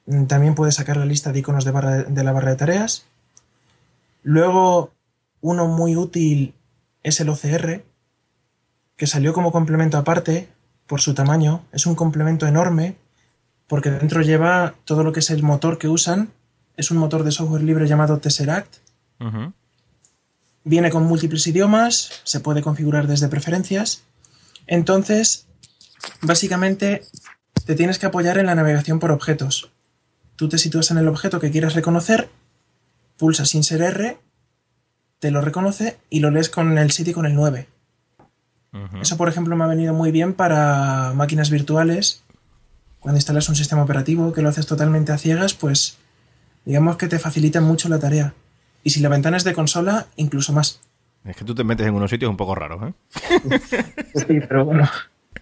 [0.06, 1.72] Mm, también puede sacar la lista de iconos de,
[2.08, 3.06] de la barra de tareas.
[4.22, 4.92] Luego,
[5.40, 6.54] uno muy útil
[7.02, 7.84] es el OCR,
[8.96, 10.48] que salió como complemento aparte
[10.86, 11.62] por su tamaño.
[11.72, 12.96] Es un complemento enorme
[13.66, 16.30] porque dentro lleva todo lo que es el motor que usan.
[16.76, 18.76] Es un motor de software libre llamado Tesseract.
[20.64, 24.02] Viene con múltiples idiomas, se puede configurar desde preferencias.
[24.66, 25.46] Entonces,
[26.22, 27.02] básicamente,
[27.66, 29.70] te tienes que apoyar en la navegación por objetos.
[30.36, 32.28] Tú te sitúas en el objeto que quieras reconocer,
[33.18, 34.18] pulsas Insert R,
[35.20, 37.68] te lo reconoce y lo lees con el 7 y con el 9.
[39.00, 42.24] Eso, por ejemplo, me ha venido muy bien para máquinas virtuales
[42.98, 45.98] cuando instalas un sistema operativo que lo haces totalmente a ciegas, pues
[46.64, 48.34] digamos que te facilita mucho la tarea.
[48.82, 50.80] Y si la ventana es de consola, incluso más.
[51.24, 53.60] Es que tú te metes en unos sitios un poco raros, ¿eh?
[54.14, 54.88] sí, pero bueno.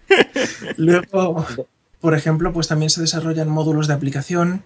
[0.77, 1.45] Luego,
[1.99, 4.63] por ejemplo, pues también se desarrollan módulos de aplicación.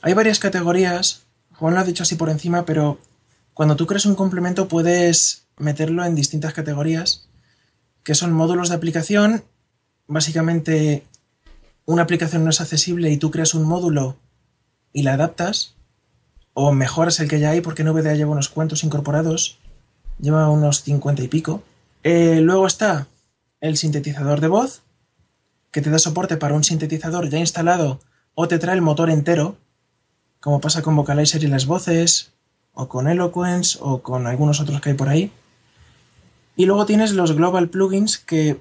[0.00, 1.26] Hay varias categorías.
[1.52, 2.98] Juan lo ha dicho así por encima, pero
[3.52, 7.28] cuando tú creas un complemento puedes meterlo en distintas categorías,
[8.02, 9.44] que son módulos de aplicación.
[10.06, 11.04] Básicamente
[11.86, 14.16] una aplicación no es accesible y tú creas un módulo
[14.92, 15.73] y la adaptas,
[16.54, 19.58] o mejoras el que ya hay porque NVDA lleva unos cuantos incorporados,
[20.18, 21.62] lleva unos 50 y pico.
[22.04, 23.08] Eh, luego está
[23.60, 24.82] el sintetizador de voz,
[25.70, 28.00] que te da soporte para un sintetizador ya instalado
[28.34, 29.56] o te trae el motor entero,
[30.40, 32.32] como pasa con Vocalizer y las voces,
[32.74, 35.32] o con Eloquence, o con algunos otros que hay por ahí.
[36.56, 38.60] Y luego tienes los Global Plugins que,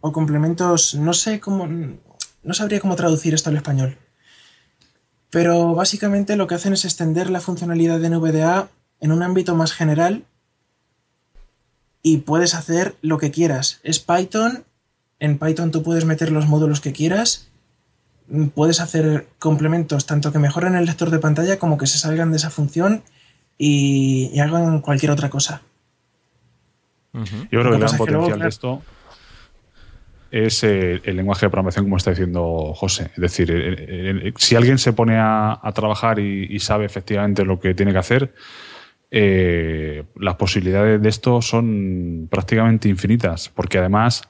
[0.00, 3.96] o complementos, no sé cómo, no sabría cómo traducir esto al español.
[5.30, 8.68] Pero básicamente lo que hacen es extender la funcionalidad de NVDA
[9.00, 10.24] en un ámbito más general
[12.02, 13.80] y puedes hacer lo que quieras.
[13.82, 14.64] Es Python,
[15.18, 17.48] en Python tú puedes meter los módulos que quieras,
[18.54, 22.36] puedes hacer complementos tanto que mejoren el lector de pantalla como que se salgan de
[22.38, 23.02] esa función
[23.58, 25.62] y, hagan cualquier otra cosa.
[27.12, 27.22] Yo
[27.60, 28.82] creo que el gran potencial de esto
[30.30, 33.10] es el, lenguaje de programación, como está diciendo José.
[33.14, 37.98] Es decir, si alguien se pone a, trabajar y, sabe efectivamente lo que tiene que
[37.98, 38.34] hacer,
[39.10, 44.22] eh, las posibilidades de esto son prácticamente infinitas, porque además,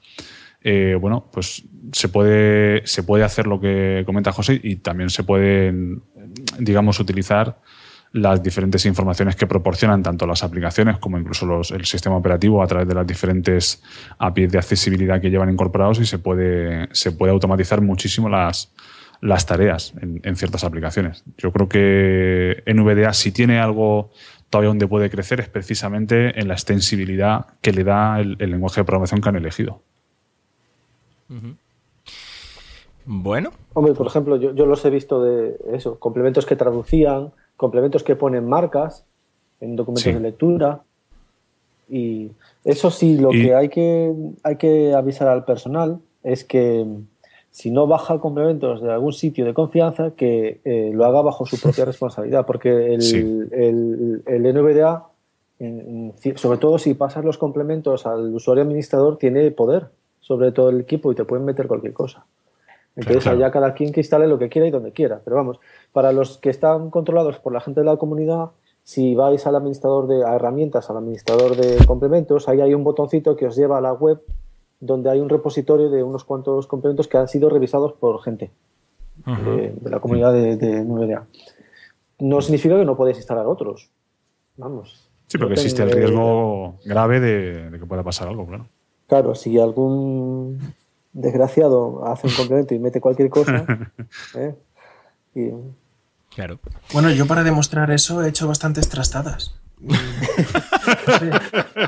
[0.62, 5.22] eh, bueno, pues se puede, se puede hacer lo que comenta José y también se
[5.22, 6.02] pueden,
[6.58, 7.58] digamos, utilizar
[8.12, 12.88] las diferentes informaciones que proporcionan tanto las aplicaciones como incluso el sistema operativo a través
[12.88, 13.82] de las diferentes
[14.18, 18.72] APIs de accesibilidad que llevan incorporados y se puede, se puede automatizar muchísimo las,
[19.20, 21.24] las tareas en, ciertas aplicaciones.
[21.38, 24.10] Yo creo que NVDA si tiene algo
[24.48, 28.84] todavía donde puede crecer es precisamente en la extensibilidad que le da el, lenguaje de
[28.84, 29.82] programación que han elegido.
[33.04, 33.52] Bueno.
[33.74, 38.16] Hombre, por ejemplo, yo, yo, los he visto de eso, complementos que traducían, complementos que
[38.16, 39.04] ponen marcas,
[39.60, 40.80] en documentos de lectura.
[41.90, 42.30] Y
[42.64, 46.86] eso sí, lo que hay que hay que avisar al personal es que
[47.50, 51.60] si no baja complementos de algún sitio de confianza, que eh, lo haga bajo su
[51.60, 55.08] propia responsabilidad, porque el, el, el NVDA,
[56.36, 59.88] sobre todo si pasas los complementos al usuario administrador, tiene poder
[60.20, 62.24] sobre todo el equipo y te pueden meter cualquier cosa.
[62.96, 65.20] Entonces, allá cada quien que instale lo que quiera y donde quiera.
[65.24, 65.60] Pero vamos,
[65.92, 68.50] para los que están controlados por la gente de la comunidad,
[68.82, 73.36] si vais al administrador de a herramientas, al administrador de complementos, ahí hay un botoncito
[73.36, 74.20] que os lleva a la web
[74.80, 78.50] donde hay un repositorio de unos cuantos complementos que han sido revisados por gente
[79.26, 81.24] de, la comunidad de, de 9DA.
[82.20, 83.90] No significa que no podéis instalar otros.
[84.56, 85.10] Vamos.
[85.30, 88.66] Sí, porque existe el riesgo grave de, que pueda pasar algo, claro.
[89.06, 90.58] Claro, si algún
[91.12, 93.64] desgraciado hace un complemento y mete cualquier cosa.
[94.34, 94.54] ¿eh?
[96.34, 96.60] Claro.
[96.92, 99.54] Bueno, yo para demostrar eso he hecho bastantes trastadas.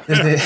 [0.06, 0.40] Desde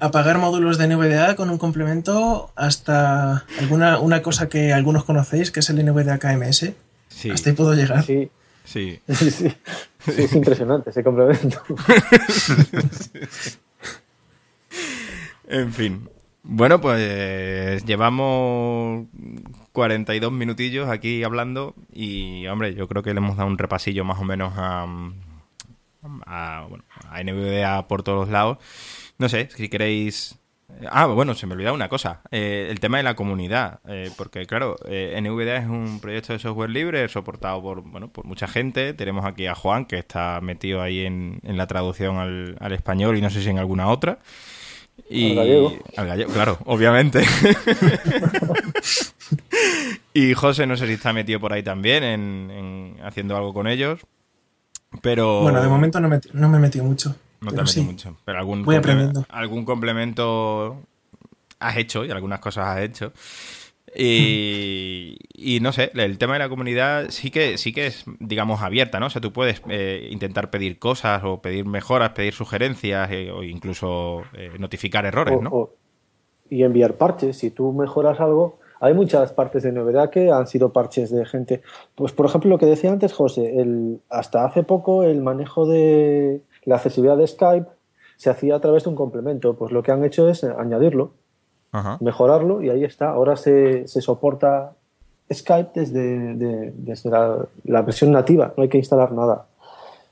[0.00, 5.60] apagar módulos de NVDA con un complemento hasta alguna una cosa que algunos conocéis, que
[5.60, 6.72] es el NVDA KMS.
[7.32, 8.04] Hasta ahí puedo llegar.
[8.04, 8.30] Sí.
[8.64, 9.00] Sí.
[9.06, 11.62] es impresionante ese complemento.
[15.48, 16.08] en fin.
[16.46, 19.06] Bueno, pues llevamos
[19.72, 24.18] 42 minutillos aquí hablando y, hombre, yo creo que le hemos dado un repasillo más
[24.20, 24.86] o menos a,
[26.26, 28.58] a, bueno, a NVDA por todos lados.
[29.18, 30.38] No sé, si queréis...
[30.90, 34.44] Ah, bueno, se me olvidaba una cosa, eh, el tema de la comunidad, eh, porque
[34.44, 38.92] claro, eh, NVDA es un proyecto de software libre soportado por, bueno, por mucha gente.
[38.92, 42.18] Tenemos aquí a Juan, que está metido ahí en, la traducción
[42.58, 44.18] al español y no sé si en alguna otra.
[45.08, 45.72] Y, al gallego.
[45.96, 47.22] Al gallego, claro, obviamente.
[50.14, 54.00] y José, no sé si está metido por ahí también en, haciendo algo con ellos.
[55.02, 55.42] Pero.
[55.42, 57.14] Bueno, de momento no me, no me he metido mucho.
[57.40, 58.16] No te has metido mucho.
[58.24, 59.26] Pero algún, Voy aprendiendo.
[59.28, 60.80] algún complemento
[61.58, 63.12] has hecho y algunas cosas has hecho.
[63.96, 68.98] Y, no sé, el tema de la comunidad sí que sí que es, digamos, abierta,
[68.98, 69.06] ¿no?
[69.06, 73.42] O sea, tú puedes eh, intentar pedir cosas o pedir mejoras, pedir sugerencias eh, o
[73.42, 75.70] incluso eh, notificar errores, ¿no?
[76.50, 77.38] y enviar parches.
[77.38, 81.62] Si tú mejoras algo, hay muchas partes de novedad que han sido parches de gente.
[81.94, 86.42] Pues, por ejemplo, lo que decía antes José, el, hasta hace poco el manejo de
[86.64, 87.68] la accesibilidad de Skype
[88.16, 89.56] se hacía a través de un complemento.
[89.56, 91.12] Pues lo que han hecho es añadirlo
[92.00, 93.10] mejorarlo y ahí está.
[93.10, 94.72] Ahora se, se soporta
[95.32, 96.34] Skype desde,
[96.72, 99.46] desde la, versión nativa, no hay que instalar nada.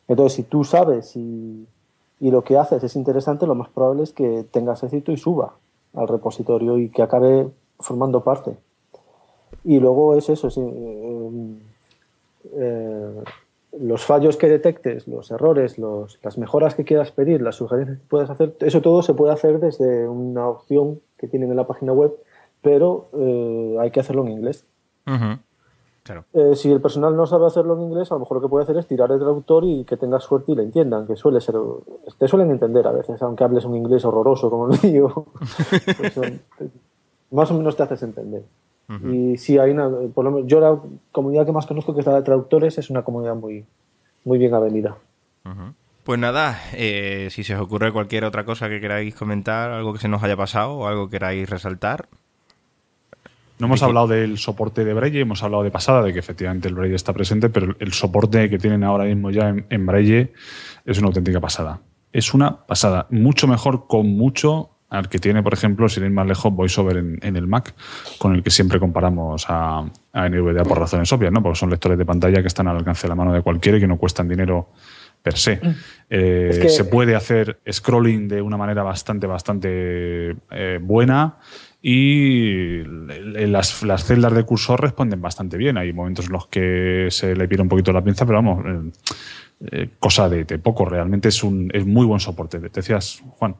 [0.08, 1.66] Entonces, si tú sabes y,
[2.20, 5.54] y, lo que haces es interesante, lo más probable es que tengas éxito y suba
[5.94, 7.48] al repositorio y que acabe
[7.78, 8.56] formando parte.
[9.64, 11.30] Y luego es eso, eh,
[12.54, 13.22] eh,
[13.78, 18.06] los fallos que detectes, los errores, los, las mejoras que quieras pedir, las sugerencias que
[18.06, 21.92] puedas hacer, eso todo se puede hacer desde una opción que tienen en la página
[21.92, 22.12] web,
[22.60, 24.66] pero eh, hay que hacerlo en inglés.
[26.02, 26.24] claro.
[26.34, 28.64] Eh, si el personal no sabe hacerlo en inglés, a lo mejor lo que puede
[28.64, 31.54] hacer es tirar el traductor y que tengas suerte y le entiendan, que suele ser,
[32.18, 35.26] te suelen entender a veces, aunque hables un inglés horroroso como lo digo,
[35.98, 36.20] pues
[37.30, 38.44] más o menos te haces entender.
[39.11, 40.78] Y si hay una, por lo menos, yo la
[41.12, 43.64] comunidad que más conozco, que es la de traductores, es una comunidad muy,
[44.24, 44.97] muy bien avenida.
[46.05, 50.01] Pues nada, eh, si se os ocurre cualquier otra cosa que queráis comentar, algo que
[50.01, 52.09] se nos haya pasado o algo que queráis resaltar.
[53.59, 56.74] No hemos hablado del soporte de Braille, hemos hablado de pasada, de que efectivamente el
[56.74, 60.32] Braille está presente, pero el soporte que tienen ahora mismo ya en, en Braille
[60.84, 61.80] es una auténtica pasada.
[62.12, 63.07] Es una pasada.
[63.11, 67.18] Mucho mejor con mucho al que tiene, por ejemplo, sin ir más lejos, VoiceOver en,
[67.22, 67.74] en el Mac,
[68.18, 71.43] con el que siempre comparamos a, a NVDA por razones obvias, ¿no?
[71.43, 73.80] Porque son lectores de pantalla que están al alcance de la mano de cualquiera y
[73.80, 74.68] que no cuestan dinero
[75.22, 75.57] per se.
[75.57, 75.74] Mm.
[76.11, 81.38] Eh, se puede hacer scrolling de una manera bastante, bastante eh, buena
[81.80, 85.78] y las, las, celdas de cursor responden bastante bien.
[85.78, 88.93] Hay momentos en los que se le pide un poquito la pinza, pero vamos,
[89.70, 90.84] eh, cosa de, de, poco.
[90.84, 92.61] Realmente es un es muy buen soporte.
[92.61, 93.57] Te decías, Juan.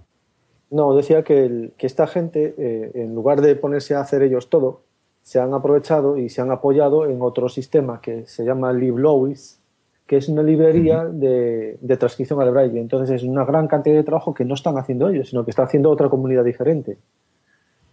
[0.73, 4.81] No, decía que, que esta gente, eh, en lugar de ponerse a hacer ellos todo,
[5.21, 9.61] se han aprovechado y se han apoyado en otro sistema que se llama LibLois,
[10.07, 12.81] que es una librería de, de, transcripción al braille.
[12.81, 15.63] Entonces es una gran cantidad de trabajo que no están haciendo ellos, sino que está
[15.63, 16.97] haciendo otra comunidad diferente.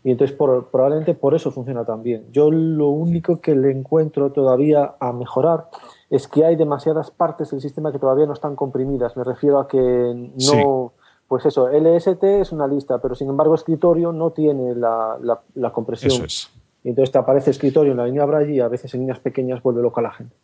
[0.02, 2.28] Y entonces por, probablemente por eso funciona tan bien.
[2.32, 5.66] Yo lo único que le encuentro todavía a mejorar
[6.10, 9.18] es que hay demasiadas partes del sistema que todavía no están comprimidas.
[9.18, 10.94] Me refiero a que no
[11.30, 15.16] pues eso, LST es una lista, pero sin embargo escritorio no tiene la,
[15.54, 16.12] la, compresión.
[16.12, 16.50] Eso es.
[16.84, 19.62] Y entonces te aparece escritorio en la línea Braille y a veces en líneas pequeñas
[19.62, 20.36] vuelve loca la gente.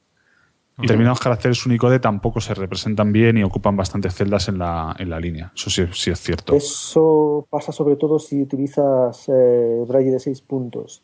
[0.78, 5.20] Determinados caracteres Unicode tampoco se representan bien y ocupan bastantes celdas en la, en la
[5.20, 5.52] línea.
[5.56, 6.54] Eso sí, sí, es cierto.
[6.54, 11.04] Eso pasa sobre todo si utilizas eh, braille de seis puntos.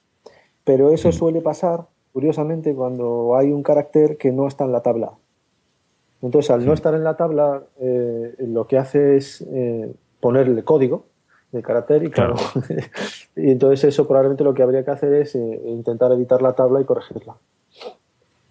[0.63, 5.13] Pero eso suele pasar, curiosamente, cuando hay un carácter que no está en la tabla.
[6.21, 11.05] Entonces, al no estar en la tabla, eh, lo que hace es eh, ponerle código
[11.51, 12.35] del carácter y claro.
[13.35, 16.79] y entonces eso probablemente lo que habría que hacer es eh, intentar editar la tabla
[16.79, 17.35] y corregirla.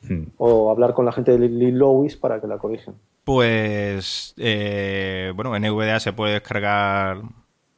[0.02, 0.24] Hmm.
[0.38, 2.94] O hablar con la gente de Lil Lois para que la corrijan.
[3.22, 7.22] Pues, eh, bueno, NVDA se puede descargar,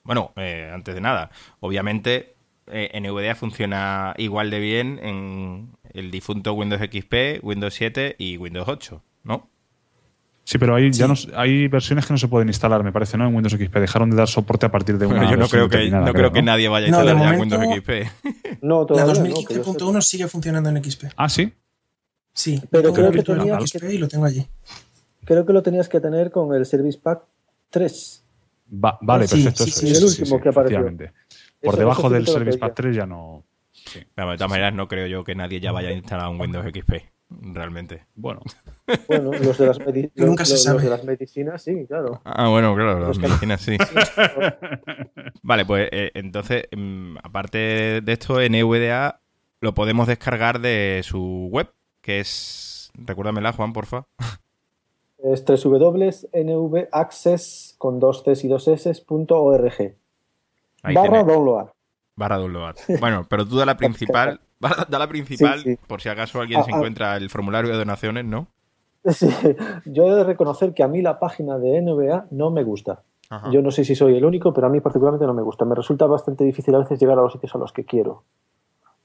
[0.05, 1.31] bueno, antes de nada,
[1.61, 2.37] obviamente
[2.67, 9.03] NVDA funciona igual de bien en el difunto Windows XP, Windows 7 y Windows 8,
[9.25, 9.52] ¿no?
[10.45, 13.27] Sí, pero hay, ya no, hay versiones que no se pueden instalar, me parece, ¿no?
[13.29, 13.75] En Windows XP.
[13.77, 15.17] Dejaron de dar soporte a partir de una.
[15.19, 17.59] Bueno, yo no creo que, no creo que nadie vaya a No, instalar ya momento-
[17.59, 18.59] Windows XP.
[18.63, 21.05] No, La todavía yo 2015.1 sigue funcionando en XP.
[21.17, 21.53] Ah, sí.
[22.35, 24.47] Sí, Pero creo la que tenía XP y lo tengo allí.
[25.25, 27.23] Creo que lo tenías que tener con el Service Pack
[27.71, 28.25] 3.
[28.85, 29.65] Va- vale, Sí, perfecto.
[29.65, 30.81] sí, eso sí, el último que apareció.
[30.83, 30.95] Por
[31.63, 32.59] Eso- debajo eso sí del Service.
[32.59, 33.45] Pack 3 ya no.
[34.15, 36.65] Pero de todas maneras, no creo yo que nadie ya vaya a instalar un Windows
[36.67, 37.05] XP,
[37.41, 38.07] realmente.
[38.15, 38.41] Bueno,
[39.09, 40.83] Bueno, los de las, medi- Que nunca los- se los sabe.
[40.83, 42.21] de las medicinas, sí, claro.
[42.25, 43.77] Ah, bueno, claro, las Los medicinas sí.
[45.43, 49.21] Vale, pues eh, entonces, mm, aparte de esto, NVDA
[49.61, 51.69] lo podemos descargar de su web,
[52.01, 52.91] que es...
[52.95, 54.05] Recuérdamela, Juan, porfa.
[55.25, 55.45] Es
[56.43, 59.97] www.nvaccess con dos Cs y dos S org.
[60.83, 61.69] Barra tiene, download.
[62.17, 62.75] barra download.
[63.01, 64.41] Bueno, pero tú da la principal,
[64.89, 65.79] da la principal, Sí, sí.
[65.87, 66.77] por si acaso alguien Ah, se ah.
[66.77, 68.47] encuentra el formulario de donaciones, ¿no?
[69.05, 69.29] Sí,
[69.87, 73.03] yo he de reconocer que a mí la página de NBA no me gusta.
[73.31, 73.51] Ajá.
[73.51, 75.65] Yo no sé si soy el único, pero a mí particularmente no me gusta.
[75.65, 78.25] Me resulta bastante difícil a veces llegar a los sitios a los que quiero.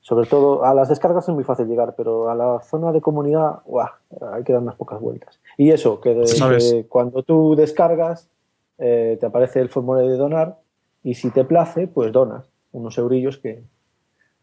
[0.02, 3.62] Sobre todo a las descargas es muy fácil llegar, pero a la zona de comunidad,
[3.66, 3.88] ¡guau!
[4.34, 5.40] hay que dar unas pocas vueltas.
[5.58, 6.72] Y eso, que, de- ¿Sabes?
[6.72, 8.30] que cuando tú descargas,
[8.78, 10.58] eh, te aparece el formulario de donar
[11.04, 13.64] y si te place, pues donas unos eurillos que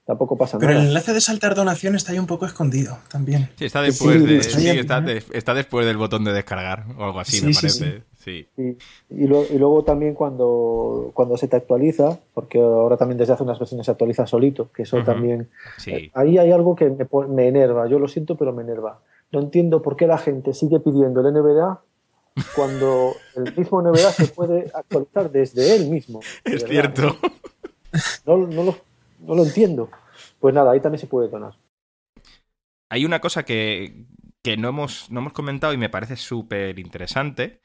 [0.07, 0.89] tampoco pasa Pero el nada.
[0.89, 3.51] enlace de saltar donación está ahí un poco escondido también.
[3.57, 5.07] Sí, está después, Sí, de- está sí, está, ¿no?
[5.09, 8.03] de- está después del botón de descargar o algo así, Sí, me sí, parece.
[8.25, 8.49] Sí.
[8.57, 13.35] Y, y, lo- y luego también cuando, cuando se te actualiza, porque ahora también desde
[13.35, 15.51] hace unas versiones se actualiza solito, que eso también...
[15.79, 15.91] Sí.
[15.91, 16.89] eh, Ahí hay algo que
[17.29, 19.01] me, enerva, yo lo siento, pero me enerva.
[19.31, 21.81] No entiendo por qué la gente sigue pidiendo el NVDA
[22.57, 26.21] cuando el mismo NVDA se puede actualizar desde él mismo.
[26.45, 26.69] Es verdad.
[26.69, 27.17] cierto.
[28.27, 28.77] No, no lo,
[29.27, 29.91] no lo entiendo.
[30.41, 31.55] Pues nada, ahí también se puede donar.
[32.91, 34.07] Hay una cosa que,
[34.43, 37.61] que no, hemos, no hemos comentado y me parece súper interesante,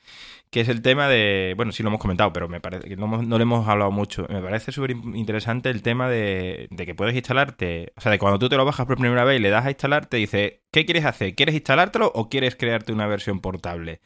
[0.51, 3.07] que es el tema de, bueno, sí lo hemos comentado, pero me parece que no,
[3.23, 4.27] no lo hemos hablado mucho.
[4.29, 8.19] Me parece súper in- interesante el tema de, de que puedes instalarte, o sea, de
[8.19, 10.63] cuando tú te lo bajas por primera vez y le das a instalar, te dice,
[10.71, 11.35] ¿qué quieres hacer?
[11.35, 14.01] ¿Quieres instalártelo o quieres crearte una versión portable?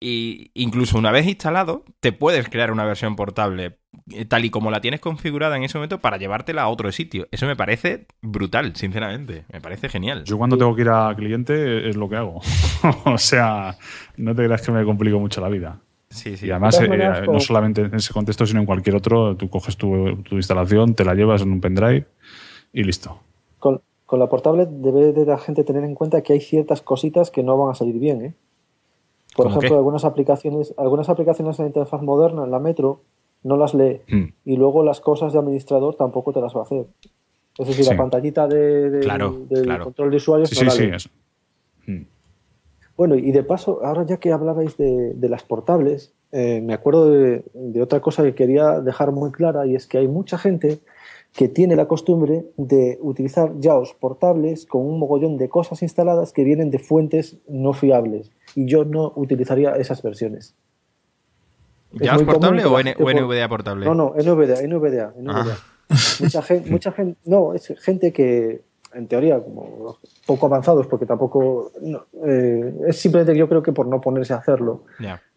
[0.00, 3.78] Y incluso una vez instalado, te puedes crear una versión portable
[4.12, 7.26] eh, tal y como la tienes configurada en ese momento para llevártela a otro sitio.
[7.30, 9.44] Eso me parece brutal, sinceramente.
[9.52, 10.24] Me parece genial.
[10.24, 12.40] yo cuando tengo que ir a cliente es lo que hago.
[13.04, 13.76] o sea,
[14.16, 15.80] no te creas que me complico mucho la vida.
[16.10, 16.46] Sí, sí.
[16.46, 19.50] Y además, De eh, maneras, no solamente en ese contexto, sino en cualquier otro, tú
[19.50, 22.06] coges tu, tu instalación, te la llevas en un pendrive
[22.72, 23.20] y listo.
[23.58, 27.30] Con, con la portable debe de la gente tener en cuenta que hay ciertas cositas
[27.30, 28.34] que no van a salir bien, ¿eh?
[29.38, 29.78] Por ¿Cómo ejemplo, qué?
[29.78, 33.00] algunas aplicaciones, algunas aplicaciones en la interfaz moderna, en la Metro,
[33.44, 34.00] no las lee.
[34.08, 34.24] Mm.
[34.44, 36.86] Y luego las cosas de administrador tampoco te las va a hacer.
[37.56, 37.90] Es decir, Sí.
[37.90, 39.84] la pantallita de, de- Claro, del claro.
[39.84, 40.86] control de usuarios Sí, no sí, la sí.
[40.90, 40.96] lee.
[40.96, 41.08] eso.
[41.86, 42.06] Mm.
[42.96, 47.08] Bueno, y de paso, ahora ya que hablabais de, de las portables, eh, me acuerdo
[47.10, 50.80] de, de otra cosa que quería dejar muy clara y es que hay mucha gente
[51.34, 56.42] que tiene la costumbre de utilizar JAWS portables con un mogollón de cosas instaladas que
[56.44, 58.30] vienen de fuentes no fiables.
[58.54, 60.54] Y yo no utilizaría esas versiones.
[61.94, 63.84] es ¿Ya es muy común portable o, N- o NVDA portable?
[63.86, 65.58] No, no, NVDA, NVDA, NVDA.
[66.20, 68.62] Mucha gente, mucha gente, no, es gente que,
[68.92, 69.98] en teoría, como
[70.28, 74.36] poco avanzados, porque tampoco, no, eh, es simplemente yo creo que por no ponerse a
[74.36, 74.84] hacerlo.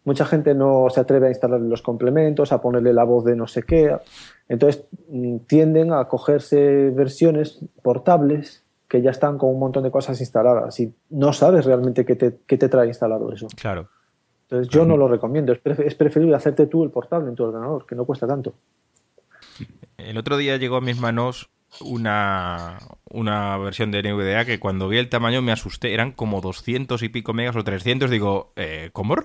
[0.04, 3.46] Mucha gente no se atreve a instalar los complementos, a ponerle la voz de no
[3.46, 3.96] sé qué.
[4.48, 10.20] Entonces mm, tienden a cogerse versiones portables que ya están con un montón de cosas
[10.20, 13.46] instaladas y no sabes realmente qué te, qué te trae instalado eso.
[13.56, 13.88] Claro.
[14.42, 15.52] Entonces yo no lo recomiendo.
[15.52, 18.52] Es, pref- es preferible hacerte tú el portable en tu ordenador, que no cuesta tanto.
[19.96, 21.48] El otro día llegó a mis manos
[21.80, 22.78] una,
[23.10, 25.94] una versión de NVDA que cuando vi el tamaño me asusté.
[25.94, 28.10] Eran como 200 y pico megas o 300.
[28.10, 29.16] Digo, eh, ¿cómo?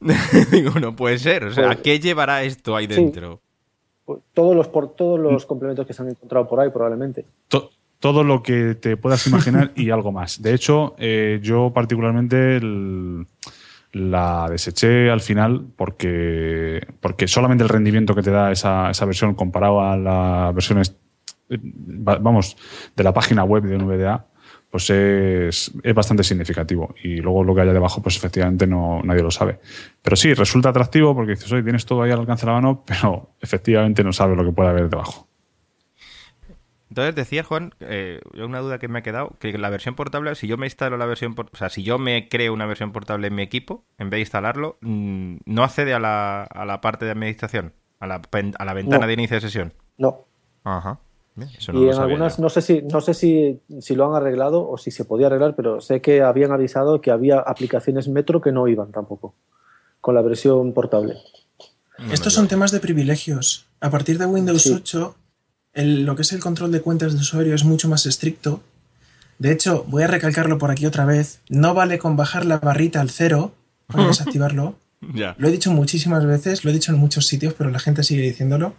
[0.50, 1.44] Digo, no puede ser.
[1.44, 2.94] O sea, Pues- ¿qué llevará esto ahí Sí.
[2.94, 3.40] dentro?
[4.34, 7.24] Todos los, por, todos los complementos que se han encontrado por ahí, probablemente.
[7.48, 7.70] To-
[8.00, 10.42] todo lo que te puedas imaginar y algo más.
[10.42, 12.60] De hecho, eh, yo particularmente
[13.92, 19.34] la deseché al final porque, porque solamente el rendimiento que te da esa, esa versión
[19.34, 20.94] comparado a las versiones,
[21.48, 22.56] vamos,
[22.96, 24.26] de la página web de NVDA,
[24.70, 26.94] pues es, es, bastante significativo.
[27.02, 29.60] Y luego lo que haya debajo, pues efectivamente no, nadie lo sabe.
[30.02, 32.84] Pero sí, resulta atractivo porque dices, oye, tienes todo ahí al alcance de la mano,
[32.86, 35.28] pero efectivamente no sabes lo que puede haber debajo.
[36.88, 40.46] Entonces decía Juan, eh, una duda que me ha quedado, que la versión portable, si
[40.46, 43.34] yo me instalo la versión, o sea, si yo me creo una versión portable en
[43.34, 47.10] mi equipo, en vez de instalarlo, mm, no accede a la, a la parte de
[47.10, 48.22] administración, a la,
[48.58, 49.72] a la ventana de inicio de sesión.
[49.98, 50.26] No.
[50.62, 51.00] Ajá.
[51.36, 54.90] Y en algunas, no sé, si, no sé si, si, lo han arreglado o si
[54.92, 58.92] se podía arreglar, pero sé que habían avisado que había aplicaciones Metro que no iban
[58.92, 59.34] tampoco
[60.00, 61.16] con la versión portable.
[62.12, 63.66] Estos son temas de privilegios.
[63.80, 65.16] A partir de Windows 8
[65.74, 68.62] lo que es el control de cuentas de usuario es mucho más estricto.
[69.38, 71.40] De hecho, voy a recalcarlo por aquí otra vez.
[71.48, 73.54] No vale con bajar la barrita al cero
[73.86, 74.78] para desactivarlo.
[75.00, 78.22] Lo he dicho muchísimas veces, lo he dicho en muchos sitios, pero la gente sigue
[78.22, 78.74] diciéndolo.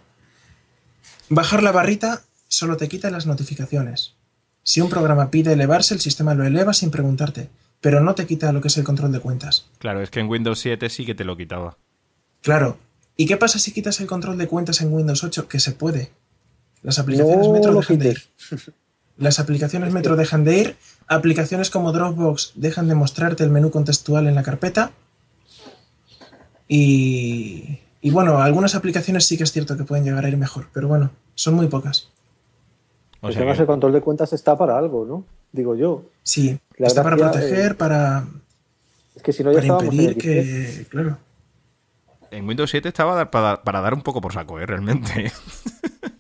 [1.30, 4.16] Bajar la barrita solo te quita las notificaciones.
[4.64, 7.50] Si un programa pide elevarse, el sistema lo eleva sin preguntarte,
[7.82, 9.68] pero no te quita lo que es el control de cuentas.
[9.78, 11.78] Claro, es que en Windows 7 sí que te lo quitaba.
[12.42, 12.78] Claro.
[13.16, 15.48] ¿Y qué pasa si quitas el control de cuentas en Windows 8?
[15.48, 16.12] Que se puede.
[16.82, 18.24] Las aplicaciones Metro dejan de ir.
[19.18, 20.76] Las aplicaciones Metro dejan de ir.
[21.08, 24.92] Aplicaciones como Dropbox dejan de mostrarte el menú contextual en la carpeta.
[26.68, 30.68] Y, y bueno, algunas aplicaciones sí que es cierto que pueden llegar a ir mejor,
[30.74, 32.10] pero bueno, son muy pocas.
[33.28, 35.26] O sea el control de cuentas está para algo, ¿no?
[35.52, 36.04] Digo yo.
[36.22, 38.26] Sí, está para proteger, para.
[39.16, 40.86] Es que si no ya para impedir que.
[40.90, 41.18] Claro.
[42.30, 44.66] En Windows 7 estaba para, para dar un poco por saco, ¿eh?
[44.66, 45.32] Realmente.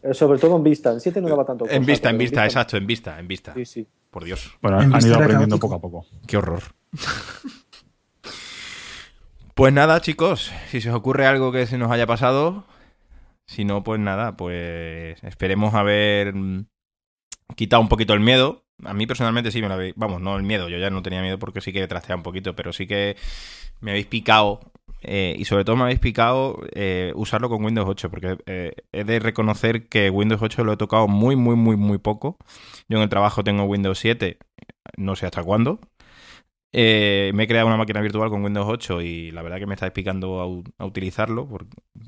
[0.01, 0.91] Eh, sobre todo en vista.
[0.91, 1.67] En 7 no daba tanto.
[1.67, 3.53] En vista, en vista, exacto, en vista, en vista.
[3.55, 3.87] Sí, sí.
[4.11, 4.55] Por Dios.
[4.61, 6.05] Bueno, han ido aprendiendo poco a poco.
[6.27, 6.61] Qué horror.
[9.55, 12.65] pues nada, chicos, si se os ocurre algo que se nos haya pasado,
[13.47, 16.33] si no, pues nada, pues esperemos haber
[17.55, 18.63] quitado un poquito el miedo.
[18.83, 19.93] A mí personalmente sí me lo habéis...
[19.95, 22.55] Vamos, no el miedo, yo ya no tenía miedo porque sí que trasteaba un poquito,
[22.55, 23.15] pero sí que
[23.79, 24.59] me habéis picado
[25.07, 29.03] eh, y sobre todo me habéis picado eh, usarlo con Windows 8, porque eh, he
[29.03, 32.37] de reconocer que Windows 8 lo he tocado muy, muy, muy, muy poco.
[32.89, 34.39] Yo en el trabajo tengo Windows 7,
[34.97, 35.79] no sé hasta cuándo.
[36.75, 39.91] Me he creado una máquina virtual con Windows 8 y la verdad que me está
[39.91, 40.41] picando
[40.77, 41.47] a, utilizarlo,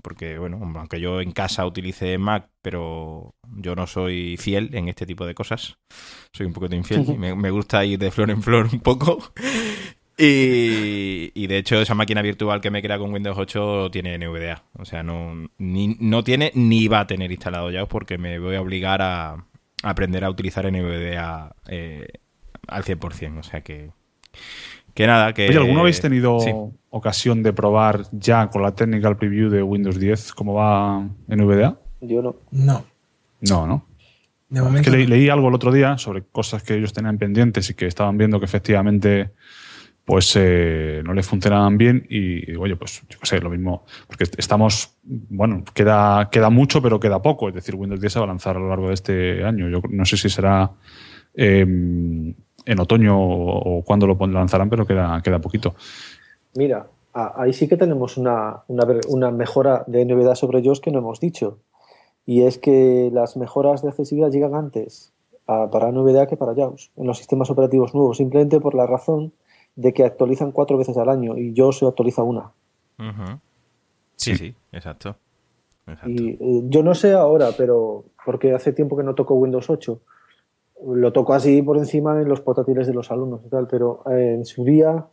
[0.03, 5.05] porque, bueno, aunque yo en casa utilice Mac, pero yo no soy fiel en este
[5.05, 5.77] tipo de cosas.
[6.33, 9.31] Soy un poquito infiel y me, me gusta ir de flor en flor un poco.
[10.19, 14.63] Y, de hecho, esa máquina virtual que me crea con Windows 8 tiene NVDA.
[14.73, 18.61] O sea, no, no tiene ni va a tener instalado ya porque me voy a
[18.61, 19.45] obligar a,
[19.83, 22.07] aprender a utilizar NVDA eh,
[22.67, 23.39] al 100%.
[23.39, 23.91] O sea que.
[24.93, 25.47] Que nada, que.
[25.47, 26.37] Oye, ¿alguno habéis tenido
[26.89, 31.79] ocasión de probar ya con la Technical Preview de Windows 10 cómo va NVDA?
[32.01, 32.35] Yo no.
[32.51, 32.85] No.
[33.41, 33.85] No, ¿no?
[34.49, 37.85] es que leí algo el otro día sobre cosas que ellos tenían pendientes y que
[37.85, 39.31] estaban viendo que efectivamente
[40.07, 44.23] pues eh, no le funcionaban bien y, oye, pues yo qué sé, lo mismo, porque
[44.37, 48.29] estamos, bueno, queda, queda mucho, pero queda poco, es decir, Windows 10 se va a
[48.29, 49.67] lanzar a lo largo de este año.
[49.67, 50.71] Yo no sé si será
[51.33, 52.33] em,
[52.67, 55.73] en otoño o, cuándo lo lanzarán, pero queda, queda poquito.
[56.55, 61.19] Mira, ahí sí que tenemos una, una, mejora de novedad sobre ellos que no hemos
[61.19, 61.59] dicho.
[62.25, 65.13] Y es que las mejoras de accesibilidad llegan antes
[65.45, 69.31] para novedad que para JAWS en los sistemas operativos nuevos, simplemente por la razón
[69.77, 72.51] de que actualizan cuatro veces al año y yo se actualiza una.
[74.17, 75.15] sí, sí, exacto.
[76.05, 80.01] Y eh, yo no sé ahora, pero porque hace tiempo que no toco Windows 8.
[80.85, 84.33] Lo toco así por encima en los portátiles de los alumnos y tal, pero eh,
[84.35, 85.07] en su día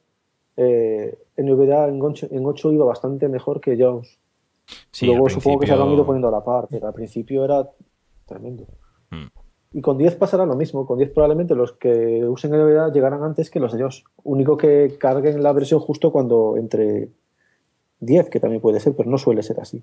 [0.56, 2.00] eh, en novedad en
[2.46, 4.18] 8, iba bastante mejor que JAWS.
[5.02, 7.68] Luego supongo que se han ido poniendo a la par, pero al principio era
[8.26, 8.66] tremendo.
[9.10, 9.26] Mm.
[9.72, 10.86] Y con 10 pasará lo mismo.
[10.86, 14.04] Con 10 probablemente los que usen NVDA llegarán antes que los de ellos.
[14.22, 17.10] Único que carguen la versión justo cuando entre
[17.98, 19.82] 10, que también puede ser, pero no suele ser así.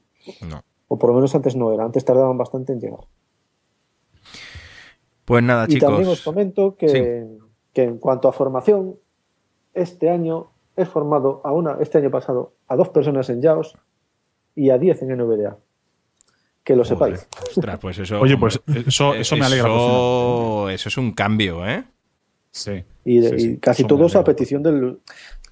[0.88, 1.84] O por lo menos antes no era.
[1.84, 3.02] Antes tardaban bastante en llegar.
[5.32, 5.78] Pues nada, chicos.
[5.78, 7.26] Y también os comento que,
[7.72, 8.98] que en cuanto a formación,
[9.74, 13.78] este año he formado a una, este año pasado, a dos personas en JAWS
[14.56, 15.58] y a 10 en NVDA
[16.66, 17.30] que lo sepáis.
[17.80, 19.70] pues eso, Oye, pues eso, eso me alegra.
[19.70, 21.86] Eso, eso es un cambio, ¿eh?
[22.52, 22.84] Sí.
[23.06, 25.00] Y, casi todos a petición del...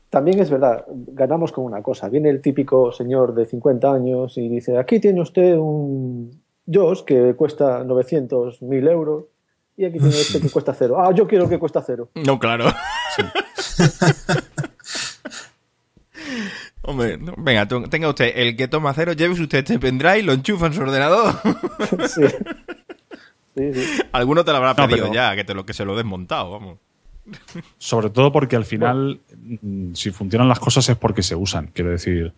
[0.09, 2.09] También es verdad, ganamos con una cosa.
[2.09, 7.33] Viene el típico señor de 50 años y dice, aquí tiene usted un JOS que
[7.35, 9.23] cuesta 900, 1000 euros
[9.79, 10.97] Y aquí tiene este que cuesta cero.
[10.99, 12.09] Ah, yo quiero que cuesta cero.
[12.15, 12.65] No, claro.
[16.81, 20.65] Hombre, no, venga, tenga usted el que toma cero, llévese usted este pendrive, lo enchufa
[20.67, 21.35] en su ordenador.
[22.09, 22.23] Sí.
[23.55, 24.01] Sí, sí.
[24.11, 25.97] Alguno te lo habrá No, pedido pero- ya, que te lo que se lo he
[25.97, 26.77] desmontado, vamos.
[27.77, 29.19] Sobre todo porque al final,
[29.61, 31.67] mm, si funcionan las cosas es porque se usan.
[31.73, 32.33] Quiero decir,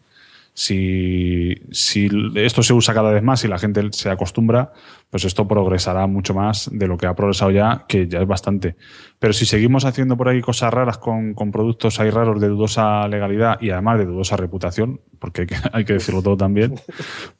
[0.54, 4.74] si, si esto se usa cada vez más y la gente se acostumbra,
[5.10, 8.76] pues esto progresará mucho más de lo que ha progresado ya, que ya es bastante.
[9.20, 13.08] Pero si seguimos haciendo por ahí cosas raras con, con productos ahí raros de dudosa
[13.08, 16.76] legalidad y además de dudosa reputación, porque hay que, decirlo todo también,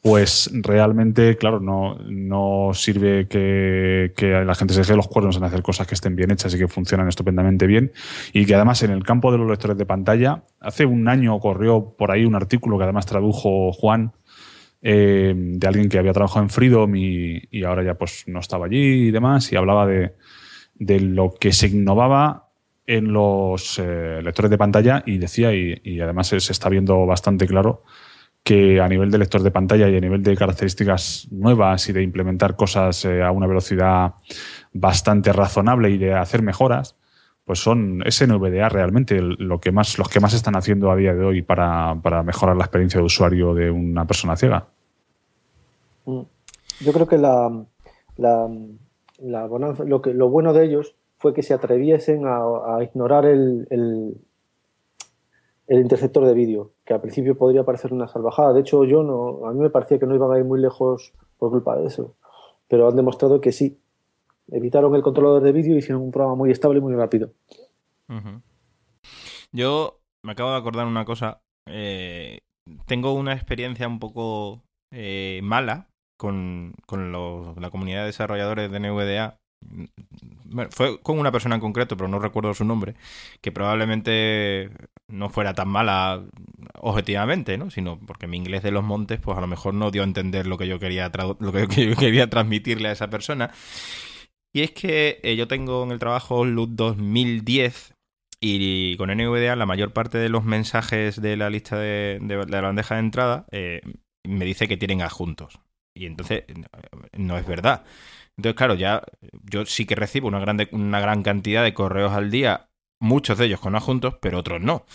[0.02, 5.44] pues realmente, claro, no, no sirve que, que la gente se deje los cuernos en
[5.44, 7.92] hacer cosas que estén bien hechas y que funcionan estupendamente bien.
[8.32, 11.96] Y que además en el campo de los lectores de pantalla, hace un año corrió
[11.98, 14.14] por ahí un artículo que además tradujo Juan,
[14.84, 18.68] eh, de alguien que había trabajado en Freedom y, y ahora ya pues no estaba
[18.68, 20.14] allí y demás, y hablaba de,
[20.76, 22.51] de lo que se innovaba
[22.92, 27.84] en los eh, lectores de pantalla y decía, y, además se, está viendo bastante claro,
[28.44, 32.04] que a nivel de lector de pantalla y a nivel de características nuevas y de
[32.04, 34.16] implementar cosas eh, a una velocidad
[34.74, 36.98] bastante razonable y de hacer mejoras,
[37.46, 41.24] pues son SNVDA realmente lo que más, los que más están haciendo a día de
[41.24, 44.68] hoy para, para mejorar la experiencia de usuario de una persona ciega.
[46.06, 46.22] Mm.
[46.82, 47.52] Yo creo que la,
[50.04, 54.18] que, lo bueno de ellos fue que se atreviesen a, ignorar el, el,
[55.68, 58.54] interceptor de vídeo, que al principio podría parecer una salvajada.
[58.54, 61.14] De hecho, yo no, a mí me parecía que no iban a ir muy lejos
[61.38, 62.16] por culpa de eso.
[62.68, 63.80] Pero han demostrado que sí.
[64.50, 67.32] Evitaron el controlador de vídeo y hicieron un programa muy estable y muy rápido.
[69.52, 71.42] Yo me acabo de acordar una cosa.
[71.68, 72.40] eh,
[72.88, 79.41] tengo una experiencia un poco eh, mala con, con la comunidad de desarrolladores de NVDA.
[80.72, 82.96] Fue con una persona en concreto, pero no recuerdo su nombre,
[83.42, 84.70] que probablemente
[85.08, 86.24] no fuera tan mala
[86.80, 87.70] objetivamente, ¿no?
[87.70, 90.48] Sino porque mi inglés de los montes, pues a lo mejor no dio a entender
[90.48, 93.52] lo que yo quería, lo que yo quería transmitirle a esa persona.
[94.54, 97.94] Y es que eh, yo tengo en el trabajo LUT 2010
[98.42, 102.96] y con NVDA la mayor parte de los mensajes de la lista de, la bandeja
[102.96, 103.82] de entrada eh,
[104.24, 105.60] me dice que tienen adjuntos.
[105.94, 106.44] Y entonces
[107.14, 107.84] no es verdad.
[108.38, 109.04] Entonces, claro, ya
[109.44, 112.70] yo sí que recibo una, grande, una gran cantidad de correos al día,
[113.00, 114.86] muchos de ellos con adjuntos, pero otros no.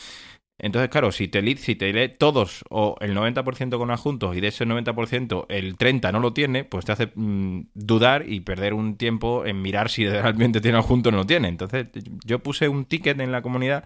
[0.58, 4.48] Entonces, claro, si te, li- si te todos o el 90% con adjuntos y de
[4.48, 8.96] ese 90% el 30% no lo tiene, pues te hace mm, dudar y perder un
[8.96, 11.48] tiempo en mirar si realmente tiene adjunto o no tiene.
[11.48, 11.88] Entonces,
[12.24, 13.84] yo puse un ticket en la comunidad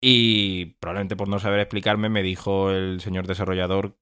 [0.00, 3.96] y probablemente por no saber explicarme me dijo el señor desarrollador,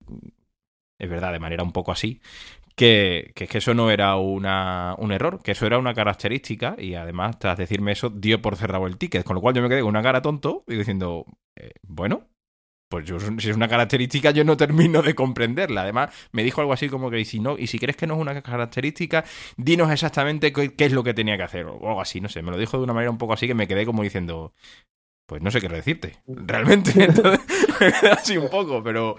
[0.99, 2.21] es verdad, de manera un poco así,
[2.79, 6.77] que, que es que eso no era una, un error, que eso era una característica
[6.79, 9.69] y además tras decirme eso dio por cerrado el ticket, con lo cual yo me
[9.69, 11.27] quedé con una cara tonto y diciendo,
[11.57, 12.29] eh, bueno,
[12.89, 15.83] pues yo, si es una característica yo no termino de comprenderla.
[15.83, 18.21] Además me dijo algo así como que si no y si crees que no es
[18.21, 19.25] una característica,
[19.57, 22.53] dinos exactamente qué, es lo que tenía que hacer o algo así, no sé, me
[22.53, 24.55] lo dijo de una manera un poco así que me quedé como diciendo,
[25.27, 27.09] pues no sé qué decirte, realmente.
[28.11, 29.17] Así un poco, pero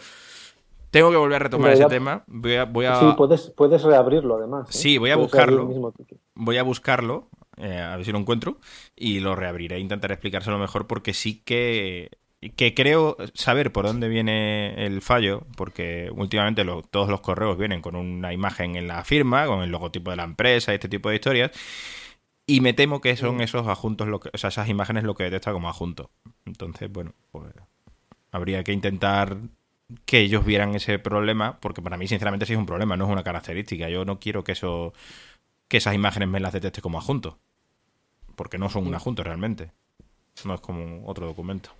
[0.91, 2.23] tengo que volver a retomar ese tema.
[2.27, 4.69] Voy a, voy a, Sí, puedes, puedes reabrirlo además.
[4.69, 4.73] ¿eh?
[4.73, 5.93] Sí, voy a Puedes buscarlo.
[6.35, 8.57] voy a buscarlo, eh, a ver si lo encuentro,
[8.95, 9.79] y lo reabriré.
[9.79, 12.11] Intentaré explicárselo mejor porque sí que,
[12.55, 17.81] que creo saber por dónde viene el fallo, porque últimamente lo- todos los correos vienen
[17.81, 21.09] con una imagen en la firma, con el logotipo de la empresa y este tipo
[21.09, 21.51] de historias.
[22.47, 25.23] Y me temo que son esos adjuntos, lo que, o sea, esas imágenes lo que
[25.25, 26.09] detecta como adjunto.
[26.45, 27.53] Entonces, bueno, pues
[28.31, 29.37] habría que intentar
[30.05, 33.11] que ellos vieran ese problema, porque para mí, sinceramente, sí es un problema, no es
[33.11, 33.89] una característica.
[33.89, 34.93] Yo no quiero que eso
[35.67, 37.37] que esas imágenes me las detecte como adjunto.
[38.35, 39.71] Porque no son un adjunto realmente.
[40.45, 41.71] No es como otro documento.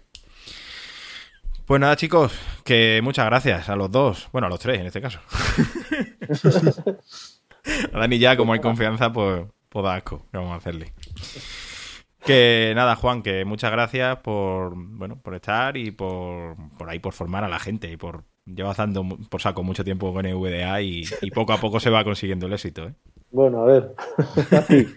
[1.66, 2.34] Pues nada, chicos,
[2.64, 4.28] que muchas gracias a los dos.
[4.32, 5.20] Bueno, a los tres en este caso.
[7.94, 10.26] a Dani ya, como hay confianza, pues, pues da asco.
[10.32, 10.94] ¿Qué vamos a hacerle?
[12.26, 17.14] Que nada, Juan, que muchas gracias por bueno, por estar y por, por ahí por
[17.14, 21.04] formar a la gente y por llevas dando por saco mucho tiempo con EVDA y,
[21.22, 22.94] y poco a poco se va consiguiendo el éxito, ¿eh?
[23.32, 23.96] Bueno, a ver.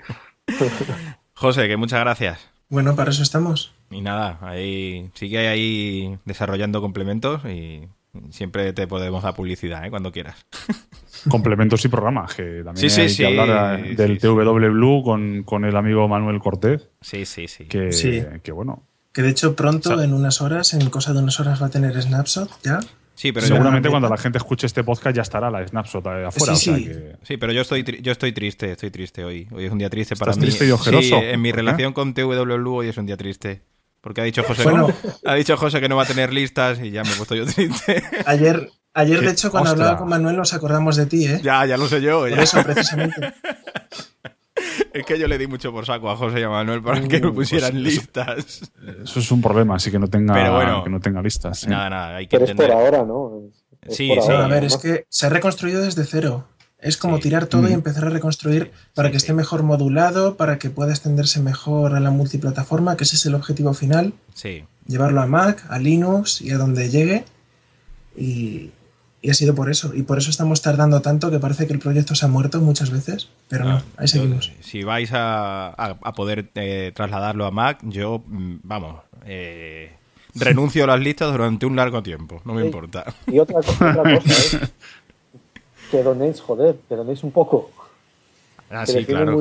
[1.34, 2.50] José, que muchas gracias.
[2.68, 3.74] Bueno, para eso estamos.
[3.90, 7.88] Y nada, ahí sigue ahí desarrollando complementos y
[8.30, 9.90] siempre te podemos dar publicidad, ¿eh?
[9.90, 10.44] Cuando quieras.
[11.28, 14.26] Complementos y programas, que también Sí, sí, hay sí, que hablar eh, sí, del sí.
[14.26, 17.66] TW Blue con, con el amigo Manuel Cortés, Sí, sí, sí.
[17.66, 18.22] que, Sí.
[18.42, 18.82] que bueno,
[19.12, 21.66] Que de hecho pronto, O sea- en unas horas, en cosa de unas horas va
[21.66, 22.80] a tener Snapshot ya.
[23.14, 26.56] Sí, pero seguramente cuando la gente escuche este podcast ya estará la snapshot afuera.
[26.56, 26.92] Sí, sí.
[27.22, 29.46] sí pero yo estoy, yo estoy triste, estoy triste hoy.
[29.52, 30.40] Hoy es un día triste para mí.
[30.40, 31.20] triste y ojeroso?
[31.20, 33.60] Sí, en mi relación con TWLU hoy es un día triste.
[34.02, 34.68] Porque ha dicho José,
[35.24, 37.46] ha dicho José que no va a tener listas y ya me he puesto yo
[37.46, 38.02] triste.
[38.26, 41.40] Ayer, ayer de hecho, cuando hablaba con Manuel nos acordamos de ti, ¿eh?
[41.42, 42.20] Ya, ya lo sé yo.
[42.20, 43.32] Por eso, precisamente.
[44.92, 47.20] Es que yo le di mucho por saco a José y a Manuel para que
[47.20, 48.72] me pues pusieran listas.
[49.02, 51.66] Eso es un problema, así que no tenga, que no tenga listas.
[51.66, 53.42] Nada, nada, hay que Pero es por ahora, ¿no?
[53.88, 54.30] sí, sí.
[54.30, 56.46] a ver, es que se ha reconstruido desde cero.
[56.82, 57.74] Es como tirar todo y mm.
[57.74, 62.10] empezar a reconstruir para que esté mejor modulado, para que pueda extenderse mejor a la
[62.10, 64.14] multiplataforma, que ese es el objetivo final.
[64.34, 64.64] Sí.
[64.86, 67.24] Llevarlo a Mac, a Linux y a donde llegue.
[68.16, 68.72] Y,
[69.22, 69.92] y ha sido por eso.
[69.94, 72.90] Y por eso estamos tardando tanto que parece que el proyecto se ha muerto muchas
[72.90, 73.28] veces.
[73.48, 74.52] Pero no, ahí seguimos.
[74.60, 79.92] si vais a, poder eh, trasladarlo a Mac, yo, mm, vamos, eh,
[80.34, 82.42] renuncio a las listas durante un largo tiempo.
[82.44, 83.04] No me importa.
[83.28, 84.58] Y otra, otra cosa es
[85.92, 87.70] que donéis, joder, que donéis un poco.
[88.70, 89.38] Ah, sí, claro.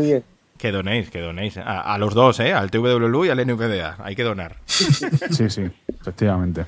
[0.57, 1.57] Que donéis, que donéis.
[1.57, 2.51] A, a, los dos, ¿eh?
[2.51, 3.95] Al TWLU y al NVDA.
[3.99, 4.57] Hay que donar.
[4.67, 5.63] Sí, sí,
[6.01, 6.65] efectivamente.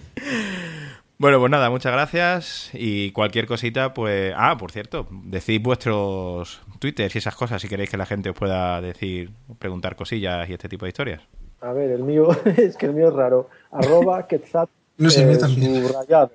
[1.17, 4.33] Bueno, pues nada, muchas gracias y cualquier cosita, pues...
[4.35, 8.35] Ah, por cierto, decid vuestros twitters y esas cosas si queréis que la gente os
[8.35, 11.21] pueda decir, preguntar cosillas y este tipo de historias.
[11.61, 13.49] A ver, el mío, es que el mío es raro.
[13.71, 16.31] Arroba Quetzat no sé, eh, subrayado.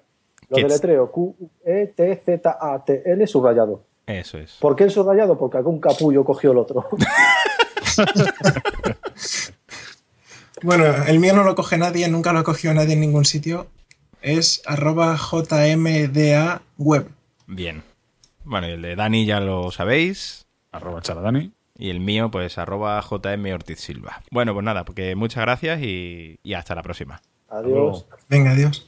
[0.48, 3.82] Lo deletreo Q-E-T-Z-A-T-L subrayado.
[4.06, 4.56] Eso es.
[4.60, 5.36] ¿Por qué el subrayado?
[5.36, 6.88] Porque algún capullo cogió el otro.
[10.62, 13.66] bueno, el mío no lo coge nadie, nunca lo ha cogido nadie en ningún sitio
[14.22, 17.08] es arroba jmda web.
[17.46, 17.82] Bien.
[18.44, 20.46] Bueno, y el de Dani ya lo sabéis.
[20.72, 21.52] Arroba charadani.
[21.76, 24.22] Y el mío, pues arroba jm ortiz silva.
[24.30, 27.20] Bueno, pues nada, porque muchas gracias y, y hasta la próxima.
[27.50, 28.04] Adiós.
[28.28, 28.86] Venga, adiós.